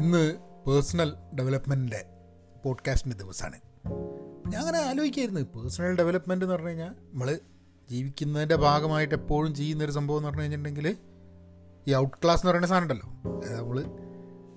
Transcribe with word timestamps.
ഇന്ന് 0.00 0.36
പേഴ്സണൽ 0.66 1.14
ഡെവലപ്മെന്റിന്റെ 1.38 2.04
പോഡ്കാസ്റ്റിന്റെ 2.64 3.24
ദിവസമാണ് 3.24 3.60
ഞാൻ 4.50 4.60
അങ്ങനെ 4.60 4.78
ആലോചിക്കായിരുന്നു. 4.78 5.40
പേഴ്സണൽ 5.40 5.96
ഡെവലപ്മെന്റ് 5.96 6.44
എന്ന് 6.44 6.54
പറഞ്ഞു 6.54 6.68
കഴിഞ്ഞാൽ 6.68 6.88
നമ്മൾ 6.88 7.38
ജീവിക്കുന്നതിന്റെ 7.90 8.56
ഭാഗമായിട്ട് 8.56 9.14
എപ്പോഴും 9.14 9.54
ചെയ്യുന്നൊരു 9.54 9.90
സംഭവം 9.90 10.18
എന്ന് 10.18 10.28
പറഞ്ഞു 10.28 10.40
കഴിഞ്ഞിട്ടുണ്ടെങ്കിൽ 10.40 10.96
ഈ 11.88 11.94
ഔട്ട് 11.94 12.16
ക്ലാസ് 12.24 12.40
എന്ന് 12.40 12.50
പറയുന്ന 12.50 12.66
സാധനം 12.66 12.82
ഉണ്ടല്ലോ 12.82 13.08
നമ്മൾ 13.58 13.80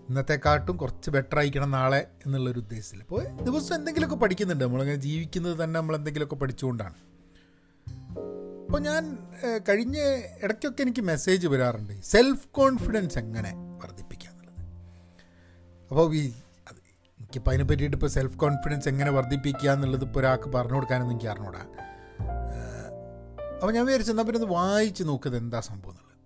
ഇന്നത്തെക്കാട്ടും 0.10 0.78
കുറച്ച് 0.78 1.10
ബെറ്റർ 1.10 1.38
ആയിരിക്കണം 1.38 1.72
നാളെ 1.72 2.08
എന്നുള്ളൊരു 2.26 2.60
ഉദ്ദേശത്തിൽ 2.60 3.02
അപ്പോൾ 3.02 3.24
ദിവസം 3.44 3.76
എന്തെങ്കിലുമൊക്കെ 3.76 4.16
പഠിക്കുന്നുണ്ട്. 4.16 4.64
നമ്മളിങ്ങനെ 4.64 4.98
ജീവിക്കുന്നത് 4.98 5.64
തന്നെ 5.64 5.80
നമ്മൾ 5.80 5.96
എന്തെങ്കിലുമൊക്കെ 5.96 6.36
പഠിച്ചുകൊണ്ടാണ്. 6.36 6.96
അപ്പോൾ 8.66 8.80
ഞാൻ 8.80 9.18
കഴിഞ്ഞ 9.70 9.98
ഇടയ്ക്കൊക്കെ 10.44 10.82
എനിക്ക് 10.82 11.02
മെസ്സേജ് 11.02 11.48
വരാറുണ്ട്. 11.48 12.02
സെൽഫ് 12.02 12.48
കോൺഫിഡൻസ് 12.48 13.20
എങ്ങനെ? 13.20 13.73
അപ്പോൾ 15.90 16.16
ഈ 16.16 16.34
എനിക്കിപ്പോൾ 17.20 17.52
അതിനെ 17.52 17.64
പറ്റിയിട്ട് 17.64 17.98
ഇപ്പോൾ 17.98 18.08
സെൽഫ് 18.08 18.38
കോൺഫിഡൻസ് 18.38 18.90
എങ്ങനെ 18.90 19.12
വർദ്ധിപ്പിക്കുക 19.12 19.70
എന്നുള്ളത് 19.70 20.04
ഇപ്പോൾ 20.04 20.20
ഒരാൾക്ക് 20.20 20.50
പറഞ്ഞു 20.50 20.76
കൊടുക്കാനൊന്നും 20.76 21.16
എനിക്ക് 21.16 21.30
അറിഞ്ഞൂടാ. 21.32 21.64
അപ്പോൾ 23.62 23.72
ഞാൻ 23.72 23.86
വിചാരിച്ചു 23.86 24.12
എന്നാൽ 24.12 24.24
പിന്നെ 24.24 24.40
ഒന്ന് 24.40 24.54
വായിച്ച് 24.54 25.04
നോക്കുന്നത് 25.04 25.42
എന്താ 25.44 25.60
സംഭവം 25.60 25.92
എന്നുള്ളത്. 25.92 26.18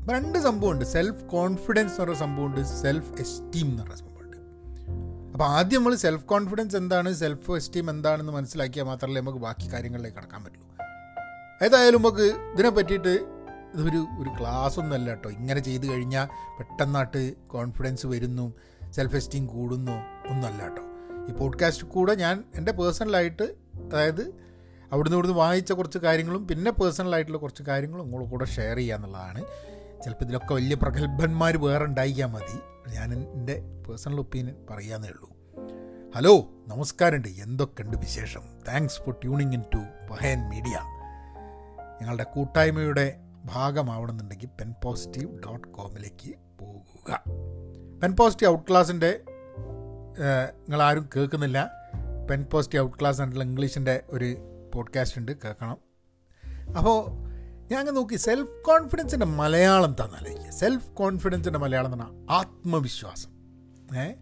അപ്പോൾ 0.00 0.12
രണ്ട് 0.12 0.38
സംഭവമുണ്ട്. 0.38 0.84
സെൽഫ് 0.84 1.24
കോൺഫിഡൻസ് 1.24 1.92
എന്ന് 1.92 2.04
പറയുന്ന 2.04 2.20
സംഭവമുണ്ട്. 2.20 2.60
സെൽഫ് 2.64 3.20
എസ്റ്റീം 3.20 3.66
എന്ന് 3.66 3.82
പറയുന്ന 3.82 3.96
സംഭവമുണ്ട്. 3.96 4.36
അപ്പോൾ 5.32 5.44
ആദ്യം 5.44 5.80
നമ്മൾ 5.80 5.94
സെൽഫ് 5.94 6.24
കോൺഫിഡൻസ് 6.24 6.76
എന്താണ്? 6.76 7.12
സെൽഫ് 7.14 7.52
എസ്റ്റീം 7.52 7.90
എന്താണെന്ന് 7.90 8.32
മനസ്സിലാക്കിയാൽ 8.32 8.86
മാത്രമല്ലേ 8.86 9.22
നമുക്ക് 9.22 9.38
ബാക്കി 9.38 9.72
കാര്യങ്ങളിലേക്ക് 9.72 10.16
കടക്കാൻ 10.16 10.44
പറ്റുള്ളൂ. 10.44 10.66
ഏതായാലും 11.62 12.00
നമുക്ക് 12.02 12.26
ഇതിനെ 12.54 12.70
പറ്റിയിട്ട് 12.70 13.14
ഇതൊരു 13.74 14.06
ഒരു 14.20 14.30
ക്ലാസ് 14.40 14.80
ഒന്നല്ല 14.80 15.10
കേട്ടോ. 15.10 15.30
ഇങ്ങനെ 15.30 15.60
ചെയ്ത് 15.60 15.86
കഴിഞ്ഞാൽ 15.86 16.26
പെട്ടെന്നായിട്ട് 16.58 17.34
കോൺഫിഡൻസ് 17.46 18.06
വരുന്നു. 18.06 18.52
സെൽഫ് 18.90 19.16
എസ്റ്റീം 19.16 19.46
കൂടുന്നു 19.46 19.92
ഒന്നല്ല 20.28 20.62
കേട്ടോ 20.62 20.82
ഈ 21.28 21.32
പോഡ്കാസ്റ്റ് 21.32 21.86
കൂടെ 21.86 22.14
ഞാൻ 22.14 22.44
എന്റെ 22.54 22.72
പേഴ്സണലായിട്ട് 22.72 23.42
അതായത് 23.92 24.50
അവിടുന്ന് 24.92 25.16
ഇവിടുന്ന് 25.16 25.38
വായിച്ച 25.38 25.72
കുറച്ച് 25.72 25.98
കാര്യങ്ങളും 25.98 26.48
പിന്നെ 26.48 26.70
പേഴ്സണലായിട്ടുള്ള 26.70 27.38
കുറച്ച് 27.38 27.62
കാര്യങ്ങളും 27.62 28.04
നിങ്ങളുടെ 28.04 28.30
കൂടെ 28.30 28.44
ഷെയർ 28.44 28.76
ചെയ്യുക 28.76 28.94
എന്നുള്ളതാണ്. 28.94 29.44
ചിലപ്പോൾ 30.04 30.24
ഇതിലൊക്കെ 30.24 30.54
വലിയ 30.54 30.74
പ്രഗത്ഭന്മാർ 30.74 31.56
വേറെ 31.56 31.84
ഉണ്ടായിക്കാൻ 31.84 32.30
മതി. 32.30 32.58
ഞാൻ 32.94 33.14
എന്റെ 33.14 33.62
പേഴ്സണൽ 33.88 34.18
ഒപ്പീനിയൻ 34.18 34.54
പറയാന്നേ 34.70 35.08
ഉള്ളൂ. 35.08 35.30
ഹലോ 36.16 36.48
നമസ്കാരമുണ്ട് 36.68 37.28
എന്തൊക്കെയുണ്ട് 37.28 37.96
വിശേഷം? 37.96 38.42
Thanks 38.68 38.96
for 38.96 39.14
tuning 39.14 39.52
in 39.52 39.62
to 39.74 39.78
Pahayan 40.10 40.48
media 40.48 40.78
ഞങ്ങളുടെ 42.02 42.22
കൂട്ടായ്മയുടെ 42.22 43.20
ഭാഗമാവണമെന്നുണ്ടെങ്കിൽ 43.44 44.46
പെൻ 44.46 44.74
പോസിറ്റീവ് 44.84 45.38
ഡോട്ട് 45.38 45.68
കോമിലേക്ക് 45.68 46.34
പോകുക. 46.58 47.22
പെൻ 48.02 48.12
പോസിറ്റീവ് 48.12 48.52
ഔട്ട് 48.52 48.70
ക്ലാസ്സിന്റെ 48.70 49.20
നിങ്ങളാരും 50.58 51.08
കേൾക്കുന്നില്ല. 51.16 51.70
പെൻ 52.30 52.42
പോസിറ്റീവ് 52.42 52.84
ഔട്ട് 52.84 53.00
ക്ലാസ് 53.00 53.20
ആയിട്ടുള്ള 53.20 53.44
ഇംഗ്ലീഷിന്റെ 53.44 54.02
ഒരു 54.08 54.36
പോഡ്കാസ്റ്റ് 54.74 55.18
ഉണ്ട് 55.18 55.32
കേൾക്കണം. 55.44 55.78
അപ്പോൾ 56.78 57.10
ഞാൻ 57.70 57.80
അങ്ങ് 57.80 57.96
നോക്കി 57.96 58.16
സെൽഫ് 58.16 58.62
കോൺഫിഡൻസിന്റെ 58.62 59.26
മലയാളം 59.26 59.92
തന്നാലേക്ക് 59.92 60.50
സെൽഫ് 60.50 60.90
കോൺഫിഡൻസിന്റെ 60.90 61.58
മലയാളം 61.58 61.92
എന്ന് 61.92 62.04
പറഞ്ഞാൽ 62.04 62.26
ആത്മവിശ്വാസം. 62.30 63.30
ഏ? 63.98 64.12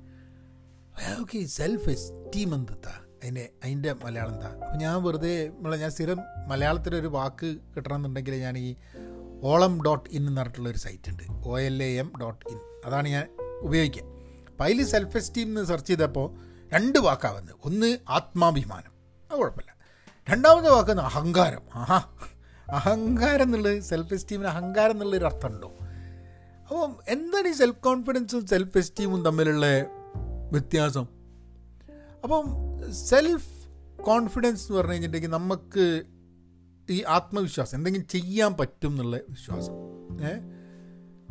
ഓക്കെ 1.20 1.44
സെൽഫ് 1.44 1.90
എസ്റ്റീം 1.90 2.54
എന്താ? 2.54 2.92
അതിന്റെ 3.22 3.48
അതിന്റെ 3.64 3.92
മലയാളം 3.92 4.34
എന്താ? 4.34 4.46
അപ്പോൾ 4.46 4.76
ഞാൻ 4.76 5.02
വെറുതെ 5.02 5.48
നമ്മളെ 5.48 5.76
ഞാൻ 5.76 5.90
സ്ഥിരം 5.90 6.18
മലയാളത്തിലൊരു 6.48 7.06
വാക്ക് 7.06 7.56
കിട്ടണമെന്നുണ്ടെങ്കിൽ 7.76 8.34
ഞാൻ 8.34 8.58
ഈ 8.58 8.76
ഓളം 9.42 9.84
ഡോട്ട് 9.84 10.10
ഇൻ 10.10 10.26
എന്ന് 10.26 10.40
പറഞ്ഞിട്ടുള്ളൊരു 10.40 10.78
സൈറ്റ് 10.78 11.10
ഉണ്ട്. 11.10 11.22
O 11.48 11.58
L 11.58 11.82
A 11.82 11.86
M 11.86 12.12
dot 12.20 12.44
in 12.50 12.58
അതാണ് 12.86 13.08
ഞാൻ 13.08 13.47
ഉപയോഗിക്കുക. 13.62 14.02
അപ്പോൾ 14.48 14.64
അതിൽ 14.64 14.84
സെൽഫ് 14.84 15.16
എസ്റ്റീം 15.16 15.46
എന്ന് 15.46 15.64
സെർച്ച് 15.64 15.86
ചെയ്തപ്പോൾ 15.86 16.34
രണ്ട് 16.72 16.98
വാക്കാണ് 16.98 17.36
വന്നത്. 17.36 17.54
ഒന്ന് 17.64 17.98
ആത്മാഭിമാനം. 18.08 18.92
അത് 19.32 19.38
കുഴപ്പമില്ല. 19.38 19.76
രണ്ടാമത്തെ 20.30 20.70
വാക്ക് 20.70 20.90
അഹങ്കാരം. 20.90 21.60
ആഹാ. 21.74 22.02
അഹങ്കാരം 22.70 23.42
എന്നുള്ളത് 23.42 23.80
സെൽഫ് 23.80 24.14
എസ്റ്റീമിന് 24.14 24.48
അഹങ്കാരം 24.48 24.91
എന്നുള്ളൊരു 24.91 25.24
അർത്ഥമുണ്ടോ? 25.24 25.74
അപ്പം 26.68 26.97
എന്താണ് 27.08 27.48
ഈ 27.48 27.52
സെൽഫ് 27.52 27.76
കോൺഫിഡൻസും 27.76 28.47
സെൽഫ് 28.47 28.78
എസ്റ്റീമും 28.78 29.24
തമ്മിലുള്ള 29.24 29.66
വ്യത്യാസം? 30.50 31.06
അപ്പം 32.24 32.44
സെൽഫ് 32.94 33.48
കോൺഫിഡൻസ് 34.02 34.64
എന്ന് 34.64 34.78
പറഞ്ഞു 34.78 34.92
കഴിഞ്ഞിട്ടുണ്ടെങ്കിൽ 34.92 35.36
നമുക്ക് 35.36 36.02
ഈ 36.91 37.02
ആത്മവിശ്വാസം 37.02 37.78
എന്തെങ്കിലും 37.78 38.06
ചെയ്യാൻ 38.06 38.54
പറ്റും 38.54 38.91
എന്നുള്ള 38.91 39.16
വിശ്വാസം. 39.16 39.72
ഏ? 40.24 40.57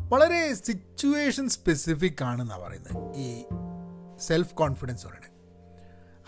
വളരെ 0.08 0.54
സിറ്റുവേഷൻ 0.54 1.48
സ്പെസിഫിക് 1.48 2.24
ആണെന്നാണ് 2.24 2.62
പറയുന്നത്. 2.62 3.16
ഈ 3.16 3.44
സെൽഫ് 4.20 4.54
കോൺഫിഡൻസ് 4.54 5.06
പറയുന്നത് 5.06 5.28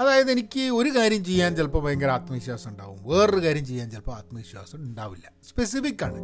അതായത് 0.01 0.31
എനിക്ക് 0.31 0.61
ഒരു 0.61 0.89
കാര്യം 0.89 1.25
ചെയ്യാൻ 1.25 1.57
ചിലപ്പോൾ 1.57 1.83
ഭയങ്കര 1.83 2.11
ആത്മവിശ്വാസം 2.11 2.71
ഉണ്ടാവും. 2.71 3.05
വേറൊരു 3.05 3.47
കാര്യം 3.47 3.67
ചെയ്യാൻ 3.67 3.91
ചിലപ്പോൾ 3.91 4.11
ആത്മവിശ്വാസം 4.11 4.79
ഉണ്ടാവില്ല. 4.79 5.33
സ്പെസിഫിക് 5.49 6.05
ആണ്. 6.05 6.19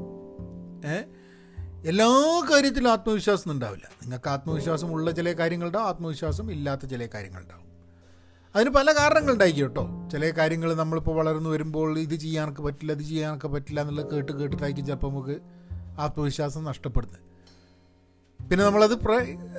എല്ലാ 1.87 2.43
കാര്യത്തിലും 2.53 2.91
ആത്മവിശ്വാസം 2.91 3.51
ഉണ്ടാവില്ല. 3.51 3.89
നിങ്ങൾക്ക് 4.03 4.29
ആത്മവിശ്വാസമുള്ള 4.29 5.11
ചില 5.11 5.33
കാര്യങ്ങളുണ്ടാവും 5.33 5.87
ആത്മവിശ്വാസം 5.87 6.53
ഇല്ലാത്ത 6.53 6.87
ചില 6.87 7.07
കാര്യങ്ങളുണ്ടാവും. 7.07 7.67
അതിന് 8.57 8.71
പല 8.71 8.93
കാരണങ്ങളുണ്ടായിരിക്കും 8.93 9.69
കേട്ടോ. 9.69 10.09
ചില 10.13 10.31
കാര്യങ്ങൾ 10.31 10.75
നമ്മളിപ്പോൾ 10.75 11.17
വളർന്നു 11.17 11.51
വരുമ്പോൾ 11.51 11.99
ഇത് 11.99 12.15
ചെയ്യാനൊക്കെ 12.15 12.63
പറ്റില്ല 12.63 12.93
ഇത് 12.93 13.03
ചെയ്യാനൊക്കെ 13.03 13.49
പറ്റില്ല 13.49 13.81
എന്നുള്ളത് 13.81 14.15
കേട്ട് 14.15 14.33
കേട്ടിട്ടായിരിക്കും 14.33 14.87
ചിലപ്പോൾ 14.87 15.11
നമുക്ക് 15.11 15.41
ആത്മവിശ്വാസം 16.01 16.65
നഷ്ടപ്പെടുന്നത്. 16.65 17.27
പിന്നെ 18.51 18.65
നമ്മളത് 18.65 18.95
പ്ര 18.95 19.13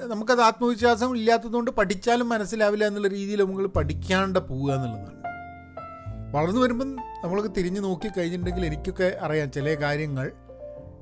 നമുക്കത് 0.05 0.41
ആത്മവിശ്വാസം 0.41 1.17
ഇല്ലാത്തതുകൊണ്ട് 1.17 1.71
പഠിച്ചാലും 1.71 2.29
മനസ്സിലാവില്ല 2.29 2.87
എന്നുള്ള 2.87 3.07
രീതിയിൽ 3.07 3.39
നമ്മൾ 3.41 3.67
പഠിക്കാണ്ട് 3.67 4.39
പോവുക 4.39 4.73
എന്നുള്ളതാണ്. 4.73 5.13
വളർന്നു 6.35 6.61
വരുമ്പം 6.61 6.95
നമ്മൾക്ക് 7.23 7.49
തിരിഞ്ഞു 7.57 7.79
നോക്കി 7.79 8.07
കഴിഞ്ഞിട്ടുണ്ടെങ്കിൽ 8.07 8.65
എനിക്കൊക്കെ 8.65 9.17
അറിയാം 9.21 9.51
ചില 9.51 9.73
കാര്യങ്ങൾ. 9.73 10.31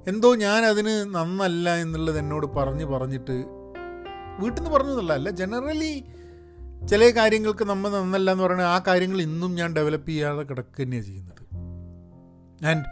എന്തോ 0.08 0.36
ഞാൻ 0.36 0.64
നന്നല്ല 1.12 1.76
എന്നുള്ളത് 1.76 2.20
എന്നോട് 2.20 2.46
പറഞ്ഞ് 2.46 2.86
പറഞ്ഞിട്ട് 2.86 3.38
വീട്ടിൽ 4.40 4.60
നിന്ന് 4.62 4.72
പറഞ്ഞതല്ല 4.76 5.14
അല്ല 5.14 5.30
ജനറലി 5.30 6.04
ചില 6.90 7.10
കാര്യങ്ങൾക്ക് 7.10 7.66
നമ്മൾ 7.66 7.90
നന്നല്ല 7.90 8.32
എന്ന് 8.32 8.44
പറയുന്നത് 8.44 8.68
ആ 8.68 8.84
കാര്യങ്ങൾ 8.88 9.22
ഇന്നും 9.22 9.56
ഞാൻ 9.56 9.74
ഡെവലപ്പ് 9.74 10.10
ചെയ്യാതെ 10.10 10.44
കിടക്കുക 10.44 10.84
തന്നെയാണ് 10.84 11.06
ചെയ്യുന്നത്. 11.06 11.42
ആൻഡ് 12.66 12.86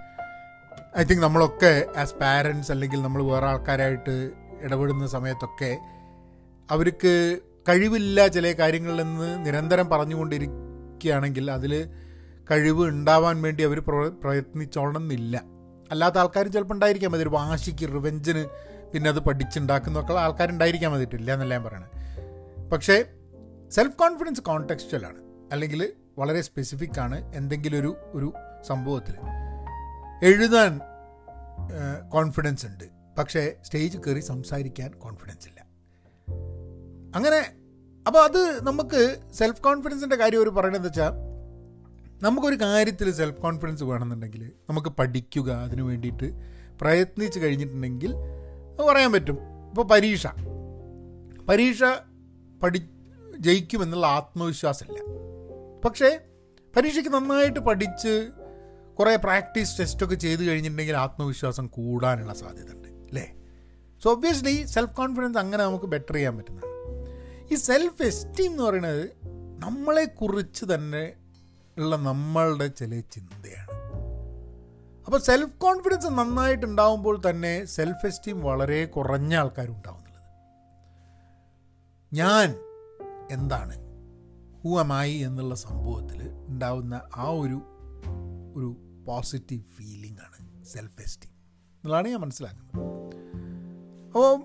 ഐ 0.98 1.04
തിങ്ക് 1.04 1.24
നമ്മളൊക്കെ 1.24 1.86
ആസ് 1.98 2.16
പാരൻസ് 2.16 2.72
അല്ലെങ്കിൽ 2.72 3.02
നമ്മൾ 3.02 3.24
വേറെ 3.24 3.46
ആൾക്കാരായിട്ട് 3.46 4.32
ഇടപെടുന്ന 4.64 5.08
സമയത്തൊക്കെ 5.08 5.78
അവർക്ക് 6.72 7.40
കഴിവില്ല 7.70 8.28
ചില 8.28 8.52
കാര്യങ്ങളിൽ 8.52 9.04
നിന്ന് 9.04 9.46
നിരന്തരം 9.46 9.90
പറഞ്ഞുകൊണ്ടിരിക്കുകയാണെങ്കിൽ 9.90 11.52
അതിൽ 11.52 11.90
കഴിവ് 12.52 12.88
ഉണ്ടാവാൻ 12.88 13.42
വേണ്ടി 13.42 13.64
അവർ 13.64 13.80
പ്രയത്നിച്ചോളണം 14.24 15.02
എന്നില്ല 15.02 15.44
അല്ലാത്ത 15.92 16.18
ആൾക്കാരും 16.18 16.52
ചിലപ്പോൾ 16.52 16.74
ഉണ്ടായിരിക്കാം. 16.74 17.12
മതി 17.12 17.22
ഒരു 17.22 17.30
വാശിക്ക് 17.30 17.88
റിവെഞ്ചിന് 17.88 18.46
പിന്നെ 18.94 19.10
അത് 19.10 19.20
പഠിച്ചുണ്ടാക്കുന്നൊക്കെ 19.20 20.14
ആൾക്കാരുണ്ടായിരിക്കാൻ 20.14 20.92
മതിയിട്ടില്ല 20.92 21.34
എന്നല്ല 21.34 21.54
ഞാൻ 21.54 21.64
പറയണത്. 21.64 21.90
പക്ഷേ 22.70 23.06
സെൽഫ് 23.70 23.96
കോൺഫിഡൻസ് 23.96 24.42
കോൺടെക്സ്റ്റലാണ് 24.42 25.20
അല്ലെങ്കിൽ 25.52 25.94
വളരെ 26.18 26.42
സ്പെസിഫിക് 26.42 27.00
ആണ് 27.00 27.36
എന്തെങ്കിലും 27.36 27.80
ഒരു 27.80 27.96
ഒരു 28.12 28.34
സംഭവത്തിൽ 28.68 29.16
എഴുതാൻ 30.26 30.80
കോൺഫിഡൻസ് 32.10 32.66
ഉണ്ട്. 32.66 32.93
പക്ഷേ 33.18 33.54
സ്റ്റേജ് 33.66 33.98
കയറി 33.98 34.20
സംസാരിക്കാൻ 34.20 34.92
കോൺഫിഡൻസ് 34.92 35.48
ഇല്ല. 35.48 35.66
അങ്ങനെ 37.16 37.54
അപ്പോൾ 38.08 38.20
അത് 38.20 38.68
നമുക്ക് 38.68 39.18
സെൽഫ് 39.34 39.62
കോൺഫിഡൻസിന്റെ 39.62 40.16
കാര്യം 40.16 40.44
ഒരു 40.44 40.50
പറയണതെന്ന് 40.50 40.88
വെച്ചാൽ 40.88 41.12
നമുക്കൊരു 42.22 42.56
കാര്യത്തിൽ 42.56 43.12
സെൽഫ് 43.12 43.42
കോൺഫിഡൻസ് 43.42 43.84
വേണമെന്നുണ്ടെങ്കിൽ 43.84 44.52
നമുക്ക് 44.70 44.90
പഠിക്കുക 44.90 45.52
അതിന് 45.52 45.82
വേണ്ടിയിട്ട് 45.82 46.34
പ്രയത്നിച്ച് 46.82 47.40
കഴിഞ്ഞിട്ടുണ്ടെങ്കിൽ 47.40 48.14
പറയാൻ 48.92 49.12
പറ്റും. 49.12 49.38
ഇപ്പോൾ 49.70 49.88
പരീക്ഷ. 49.88 50.28
പരീക്ഷ 51.50 51.84
പഠി 52.64 52.90
ജയിക്കുമെന്നുള്ള 53.40 54.08
ആത്മവിശ്വാസമില്ല. 54.08 55.00
പക്ഷേ 55.86 56.20
പരീക്ഷയ്ക്ക് 56.78 57.10
നന്നായിട്ട് 57.10 57.60
പഠിച്ച് 57.60 58.30
കുറേ 59.00 59.16
പ്രാക്ടീസ് 59.16 59.80
ടെസ്റ്റൊക്കെ 59.80 60.16
ചെയ്ത് 60.16 60.44
കഴിഞ്ഞിട്ടുണ്ടെങ്കിൽ 60.44 60.98
ആത്മവിശ്വാസം 60.98 61.68
കൂടാനുള്ള 61.68 62.34
സാധ്യത 62.34 62.83
അല്ലേ? 63.14 63.36
സോ 64.04 64.12
ഒബ്വിയസ്ലി 64.12 64.66
സെൽഫ് 64.66 64.96
കോൺഫിഡൻസ് 64.96 65.38
അങ്ങനെ 65.38 65.64
നമുക്ക് 65.64 65.86
ബെറ്റർ 65.86 66.14
ചെയ്യാൻ 66.14 66.38
പറ്റുന്നതാണ്. 66.38 66.74
ഈ 67.54 67.56
സെൽഫ് 67.56 68.04
എസ്റ്റീം 68.04 68.52
എന്ന് 68.52 68.64
പറയുന്നത് 68.64 69.10
നമ്മളെക്കുറിച്ച് 69.60 70.66
തന്നെ 70.74 71.14
ഉള്ള 71.78 71.96
നമ്മളുടെ 71.96 72.68
ചില 72.68 73.00
ചിന്തയാണ്. 73.00 73.84
അപ്പോൾ 75.06 75.20
സെൽഫ് 75.20 75.54
കോൺഫിഡൻസ് 75.54 76.08
നന്നായിട്ട് 76.08 76.66
ഉണ്ടാവുമ്പോൾ 76.66 77.22
തന്നെ 77.30 77.66
സെൽഫ് 77.66 78.06
എസ്റ്റീം 78.06 78.42
വളരെ 78.42 78.86
കുറഞ്ഞ 78.86 79.36
ആൾക്കാരുണ്ടാവുന്നുള്ളത്. 79.36 80.14
ഞാൻ 82.14 82.56
എന്താണ്? 83.32 83.76
ഹൂവമായി 84.64 85.14
എന്നുള്ള 85.14 85.56
സംഭവത്തിൽ 85.56 86.30
ഉണ്ടാവുന്ന 86.48 87.02
ആ 87.16 87.30
ഒരു 87.30 87.62
ഒരു 88.56 88.78
പോസിറ്റീവ് 89.08 89.64
ഫീലിംഗ് 89.78 90.18
ആണ് 90.20 90.66
സെൽഫ് 90.66 91.02
എസ്റ്റീം 91.02 91.32
എന്നുള്ളതാണ് 91.32 92.08
ഞാൻ 92.08 92.20
മനസ്സിലാക്കുന്നത്. 92.20 92.93
അപ്പോൾ 94.14 94.42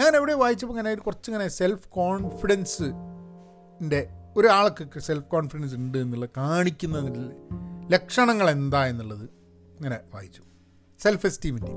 ഞാൻ 0.00 0.16
എവിടെ 0.16 0.34
വായിച്ചപ്പോൾ 0.34 0.74
ഇങ്ങനെ 0.74 0.92
ഒരു 0.92 1.00
കുറച്ചിങ്ങനെ 1.00 1.48
സെൽഫ് 1.48 1.88
കോൺഫിഡൻസിന്റെ 1.88 4.10
ഒരാൾക്ക് 4.36 5.00
സെൽഫ് 5.00 5.24
കോൺഫിഡൻസ് 5.24 5.74
ഉണ്ട് 5.74 5.98
എന്നുള്ള 5.98 6.28
കാണിക്കുന്നതിൽ 6.36 7.32
ലക്ഷണങ്ങൾ 7.90 8.50
എന്താ 8.50 8.86
എന്നുള്ളത് 8.86 9.28
ഇങ്ങനെ 9.76 10.00
വായിച്ചു. 10.14 10.42
സെൽഫ് 11.00 11.26
എസ്റ്റീമിന്റെ 11.26 11.72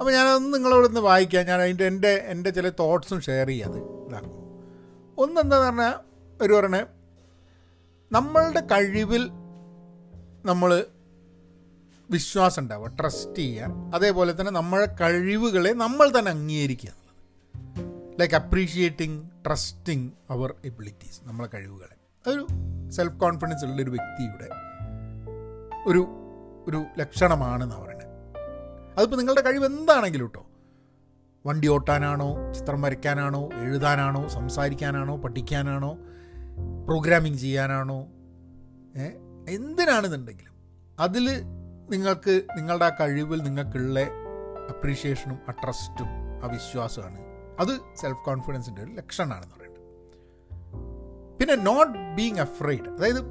അപ്പോൾ 0.00 0.12
ഞാനതൊന്ന് 0.12 0.54
നിങ്ങളോടൊന്ന് 0.54 1.00
വായിക്കാം. 1.00 1.46
ഞാൻ 1.46 1.60
അതിന്റെ 1.60 1.86
എന്റെ 1.86 2.08
എന്റെ 2.08 2.50
ചില 2.50 2.68
തോട്ട്സും 2.68 3.20
ഷെയർ 3.20 3.46
ചെയ്യാത് 3.46 3.78
ഇതാക്കും 3.78 4.52
ഒന്നെന്താന്ന് 5.18 5.66
പറഞ്ഞാൽ 5.66 5.94
ഒരു 6.44 6.54
പറഞ്ഞ 6.54 6.84
നമ്മളുടെ 8.12 8.60
കഴിവിൽ 8.60 9.30
നമ്മൾ 10.44 10.86
വിശ്വാസം 12.12 12.62
ഉണ്ടാവുക 12.62 12.88
ട്രസ്റ്റ് 13.00 13.36
ചെയ്യുക. 13.36 13.94
അതേപോലെ 13.94 14.32
തന്നെ 14.40 14.52
നമ്മളെ 14.52 14.86
കഴിവുകളെ 15.00 15.70
നമ്മൾ 15.70 16.12
തന്നെ 16.18 16.30
അംഗീകരിക്കുക 16.30 16.90
എന്നുള്ളത്. 16.90 18.20
ലൈക്ക് 18.20 18.34
അപ്രീഷിയേറ്റിംഗ് 18.34 19.18
ട്രസ്റ്റിംഗ് 19.46 20.12
അവർ 20.30 20.54
എബിലിറ്റീസ് 20.64 21.20
നമ്മളെ 21.24 21.48
കഴിവുകളെ. 21.54 21.96
അതൊരു 22.26 22.46
സെൽഫ് 22.90 23.16
കോൺഫിഡൻസ് 23.16 23.64
ഉള്ളൊരു 23.64 23.90
വ്യക്തിയുടെ 23.90 24.48
ഒരു 25.86 26.02
ഒരു 26.68 26.84
ലക്ഷണമാണെന്ന് 26.98 27.76
പറയുന്നത് 27.76 28.08
അതിപ്പോൾ 28.98 29.16
നിങ്ങളുടെ 29.16 29.40
കഴിവ് 29.40 29.66
എന്താണെങ്കിലും 29.66 30.26
കേട്ടോ 30.26 30.46
വണ്ടി 31.46 31.68
ഓട്ടാനാണോ 31.68 32.52
ചിത്രം 32.52 32.82
വരയ്ക്കാനാണോ 32.82 33.50
എഴുതാനാണോ 33.60 34.28
സംസാരിക്കാനാണോ 34.28 35.16
പഠിക്കാനാണോ 35.16 35.92
പ്രോഗ്രാമിംഗ് 36.86 37.38
ചെയ്യാനാണോ 37.38 37.98
എന്തിനാണെന്നുണ്ടെങ്കിലും 39.48 40.54
അതിൽ 41.00 41.26
നിങ്ങൾക്ക് 41.92 42.42
നിങ്ങളുടെ 42.56 42.84
ആ 42.84 42.88
കഴിവിൽ 42.88 43.42
നിങ്ങൾക്കുള്ള 43.42 44.00
അപ്രീഷിയേഷനും 44.70 45.38
ആ 45.48 45.52
ട്രസ്റ്റും 45.52 46.06
ആ 46.44 46.46
വിശ്വാസമാണ്. 46.46 47.20
അത് 47.60 47.68
സെൽഫ് 47.96 48.24
കോൺഫിഡൻസിന്റെ 48.24 48.82
ഒരു 48.82 48.92
ലക്ഷണമാണെന്ന് 48.92 49.54
പറയുന്നത്. 49.54 49.82
പിന്നെ 51.38 51.54
നോട്ട് 51.54 51.98
ബീങ് 52.14 52.38
അഫ്രൈഡ് 52.38 52.88
അതായത് 52.88 53.22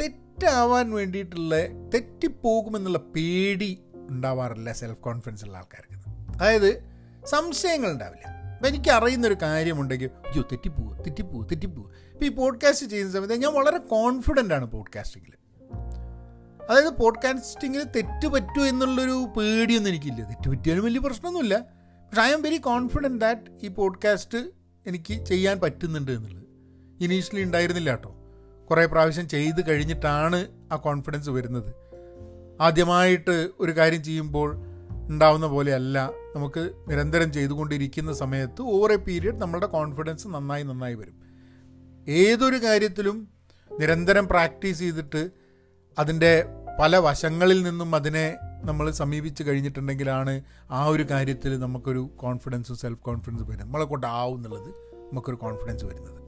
തെറ്റാവാൻ 0.00 0.92
വേണ്ടിയിട്ടുള്ള 0.92 1.56
തെറ്റിപ്പോകുമെന്നുള്ള 1.94 2.98
പേടി 2.98 3.84
ഉണ്ടാവാറില്ല 4.10 4.72
സെൽഫ് 4.72 4.98
കോൺഫിഡൻസ് 4.98 5.44
ഉള്ള 5.44 5.58
ആൾക്കാർക്ക്. 5.58 6.08
അതായത് 6.42 6.82
സംശയങ്ങൾ 7.24 7.92
ഉണ്ടാവില്ല. 7.92 8.26
അപ്പം 8.26 8.68
എനിക്ക് 8.68 8.90
അറിയുന്നൊരു 8.90 9.36
കാര്യമുണ്ടെങ്കിൽ 9.42 10.10
അയ്യോ 10.26 10.42
തെറ്റിപ്പോവുക 10.42 10.96
തെറ്റിപ്പോവുക 10.96 11.46
തെറ്റിപ്പോവുക 11.46 11.90
ഇപ്പോൾ 12.12 12.24
ഈ 12.24 12.28
പോഡ്കാസ്റ്റ് 12.28 12.86
ചെയ്യുന്ന 12.86 13.12
സമയത്ത് 13.12 13.34
ഞാൻ 13.34 13.54
വളരെ 13.54 13.78
കോൺഫിഡന്റ് 13.78 14.54
ആണ് 14.54 14.64
പോഡ്കാസ്റ്റിങ്ങിൽ 14.64 15.45
അതായത് 16.70 16.96
പോഡ്കാസ്റ്റിങ്ങിൽ 16.98 17.84
തെറ്റ് 17.84 18.26
പറ്റുമോ 18.26 18.64
എന്നുള്ളൊരു 18.64 19.28
പേടിയൊന്നും 19.36 19.90
എനിക്കില്ല. 19.90 20.24
തെറ്റ് 20.24 20.48
പറ്റിയാലും 20.48 20.84
വലിയ 20.84 21.00
പ്രശ്നമൊന്നുമില്ല. 21.00 21.58
പക്ഷെ 22.08 22.22
I 22.22 22.32
am 22.32 22.42
very 22.42 22.56
confident 22.56 23.20
that 23.20 23.66
ഈ 23.66 23.68
പോഡ്കാസ്റ്റ് 23.68 24.38
എനിക്ക് 24.86 25.24
ചെയ്യാൻ 25.24 25.60
പറ്റുന്നുണ്ട് 25.60 26.12
എന്നുള്ളത്. 26.12 26.44
ഇനീഷ്യലി 27.00 27.42
ഉണ്ടായിരുന്നില്ല 27.42 27.90
കേട്ടോ. 27.90 28.16
കുറേ 28.70 28.86
പ്രാവശ്യം 28.86 29.28
ചെയ്ത് 29.28 29.68
കഴിഞ്ഞിട്ടാണ് 29.68 30.46
ആ 30.72 30.76
കോൺഫിഡൻസ് 30.76 31.30
വരുന്നത്. 31.30 31.74
ആദ്യമായിട്ട് 32.60 33.48
ഒരു 33.60 33.72
കാര്യം 33.72 34.02
ചെയ്യുമ്പോൾ 34.02 34.56
ഉണ്ടാവുന്ന 35.08 35.46
പോലെയല്ല. 35.46 36.10
നമുക്ക് 36.36 36.70
നിരന്തരം 36.88 37.32
ചെയ്തുകൊണ്ടിരിക്കുന്ന 37.32 38.12
സമയത്ത് 38.12 38.62
ഓവർ 38.62 38.92
എ 38.92 38.96
പീരിയഡ് 38.96 39.40
നമ്മളുടെ 39.40 39.66
കോൺഫിഡൻസ് 39.66 40.28
നന്നായി 40.28 40.62
നന്നായി 40.62 40.94
വരും. 40.94 41.26
ഏതൊരു 42.08 42.64
കാര്യത്തിലും 42.64 43.28
നിരന്തരം 43.80 44.28
പ്രാക്ടീസ് 44.28 44.78
ചെയ്തിട്ട് 44.78 45.30
അതിന്റെ 45.98 46.44
പല 46.80 46.96
വശങ്ങളിൽ 46.96 47.62
നിന്നും 47.62 47.94
അതിനെ 47.94 48.36
നമ്മൾ 48.64 48.90
സമീപിച്ച് 48.90 49.42
കഴിഞ്ഞിട്ടുണ്ടെങ്കിലാണ് 49.42 50.40
ആ 50.70 50.84
ഒരു 50.84 51.02
കാര്യത്തിൽ 51.02 51.60
നമുക്കൊരു 51.60 52.10
കോൺഫിഡൻസും 52.16 52.76
സെൽഫ് 52.76 53.00
കോൺഫിഡൻസും 53.00 53.46
വരുന്നത്. 53.46 53.66
നമ്മളെ 53.66 53.84
കൊണ്ടാവും 53.84 54.36
എന്നുള്ളത് 54.36 54.68
നമുക്കൊരു 55.10 55.36
കോൺഫിഡൻസ് 55.36 55.84
വരുന്നത്. 55.84 56.22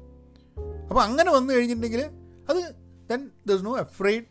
അപ്പോൾ 0.88 1.02
അങ്ങനെ 1.02 1.32
വന്നു 1.32 1.54
കഴിഞ്ഞിട്ടുണ്ടെങ്കിൽ 1.54 2.00
അത് 2.50 2.56
then 3.10 3.28
thus 3.46 3.64
no 3.64 3.78
afraid 3.78 4.24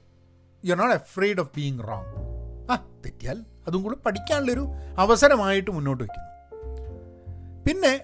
you 0.65 0.71
are 0.71 0.77
not 0.77 0.95
afraid 0.95 1.39
of 1.39 1.49
being 1.55 1.79
wrong 1.79 2.27
ആ 2.71 2.75
തെറ്റിയാൽ 3.05 3.43
അതും 3.67 3.83
കൂടെ 3.83 3.95
പഠിക്കാനുള്ളൊരു 3.95 4.67
അവസരമായിട്ട് 4.97 5.71
മുന്നോട്ട് 5.71 6.03
വയ്ക്കുന്നു. 6.03 6.27
പിന്നെ 7.63 8.01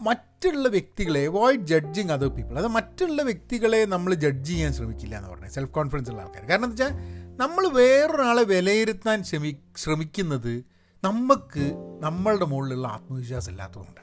മറ്റുള്ള 0.00 0.66
വ്യക്തികളെ 0.68 1.22
അവോയ്ഡ് 1.28 1.66
ജഡ്ജിങ് 1.66 2.12
അതർ 2.12 2.28
പീപ്പിൾ 2.34 2.58
അത് 2.58 2.68
മറ്റുള്ള 2.76 3.22
വ്യക്തികളെ 3.22 3.80
നമ്മൾ 3.86 4.10
ജഡ്ജ് 4.24 4.50
ചെയ്യാൻ 4.50 4.72
ശ്രമിക്കില്ല 4.72 5.14
എന്ന് 5.16 5.30
പറഞ്ഞത് 5.30 5.54
സെൽഫ് 5.54 5.72
കോൺഫിഡൻസ് 5.72 6.10
ഉള്ള 6.12 6.22
ആൾക്കാർ 6.24 6.44
കാരണം 6.44 6.66
എന്താ 6.66 6.76
വെച്ചാൽ 6.76 6.92
നമ്മൾ 7.36 7.64
വേറൊരാളെ 7.76 8.44
വിലയിരുത്താൻ 8.52 9.18
ശ്രമി 9.24 9.50
ശ്രമിക്കുന്നത് 9.76 10.52
നമുക്ക് 11.02 11.64
നമ്മളുടെ 12.00 12.46
മുകളിലുള്ള 12.46 12.86
ആത്മവിശ്വാസം 12.88 13.52
ഇല്ലാത്തതുകൊണ്ട് 13.52 14.02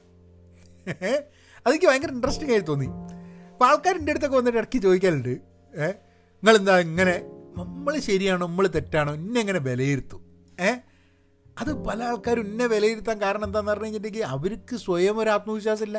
അതെനിക്ക് 1.65 1.87
ഭയങ്കര 1.87 2.11
ഇൻട്രസ്റ്റിംഗ് 2.11 2.53
ആയി 2.53 2.61
തോന്നി. 2.61 2.87
അപ്പോൾ 3.51 3.65
ആൾക്കാരിന്റെ 3.65 4.11
അടുത്തൊക്കെ 4.11 4.37
വന്നിട്ട് 4.37 4.57
ഇടയ്ക്ക് 4.57 4.79
ചോദിക്കാറുണ്ട് 4.83 5.33
ഏഹ് 5.73 5.95
നിങ്ങളെന്താ 6.43 6.79
ഇങ്ങനെ 6.79 7.15
നമ്മൾ 7.57 7.93
ശരിയാണോ 8.07 8.45
നമ്മൾ 8.45 8.65
തെറ്റാണോ 8.67 9.11
ഇന്നെ 9.15 9.39
എങ്ങനെ 9.41 9.59
വിലയിരുത്തും? 9.59 10.21
ഏ? 10.59 10.69
അത് 11.61 11.85
പല 11.85 12.03
ആൾക്കാരും 12.03 12.41
ഇന്നെ 12.41 12.67
വിലയിരുത്താൻ 12.67 13.21
കാരണം 13.21 13.45
എന്താണെന്ന് 13.45 13.71
പറഞ്ഞു 13.71 13.85
കഴിഞ്ഞിട്ടുണ്ടെങ്കിൽ 13.85 14.25
അവർക്ക് 14.25 14.75
സ്വയം 14.75 15.19
ഒരു 15.19 15.29
ആത്മവിശ്വാസമില്ല. 15.29 15.97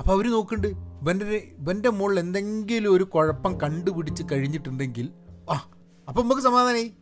അപ്പോൾ 0.00 0.12
അവർ 0.12 0.30
നോക്കുന്നുണ്ട് 0.30 0.68
ഇവന്റെ 1.02 1.36
ഇവന്റെ 1.36 1.90
മുകളിൽ 1.90 2.20
എന്തെങ്കിലും 2.20 2.92
ഒരു 2.92 3.04
കുഴപ്പം 3.04 3.60
കണ്ടുപിടിച്ച് 3.62 4.22
കഴിഞ്ഞിട്ടുണ്ടെങ്കിൽ 4.32 5.12
ആ 5.50 5.56
അപ്പം 6.08 6.22
നമുക്ക് 6.22 6.42
സമാധാനമായി 6.42 6.94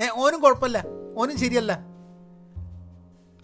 ഏ 0.00 0.08
ഓനും 0.14 0.40
കുഴപ്പമില്ല 0.40 0.84
ഓനും 1.16 1.38
ശരിയല്ല. 1.38 1.72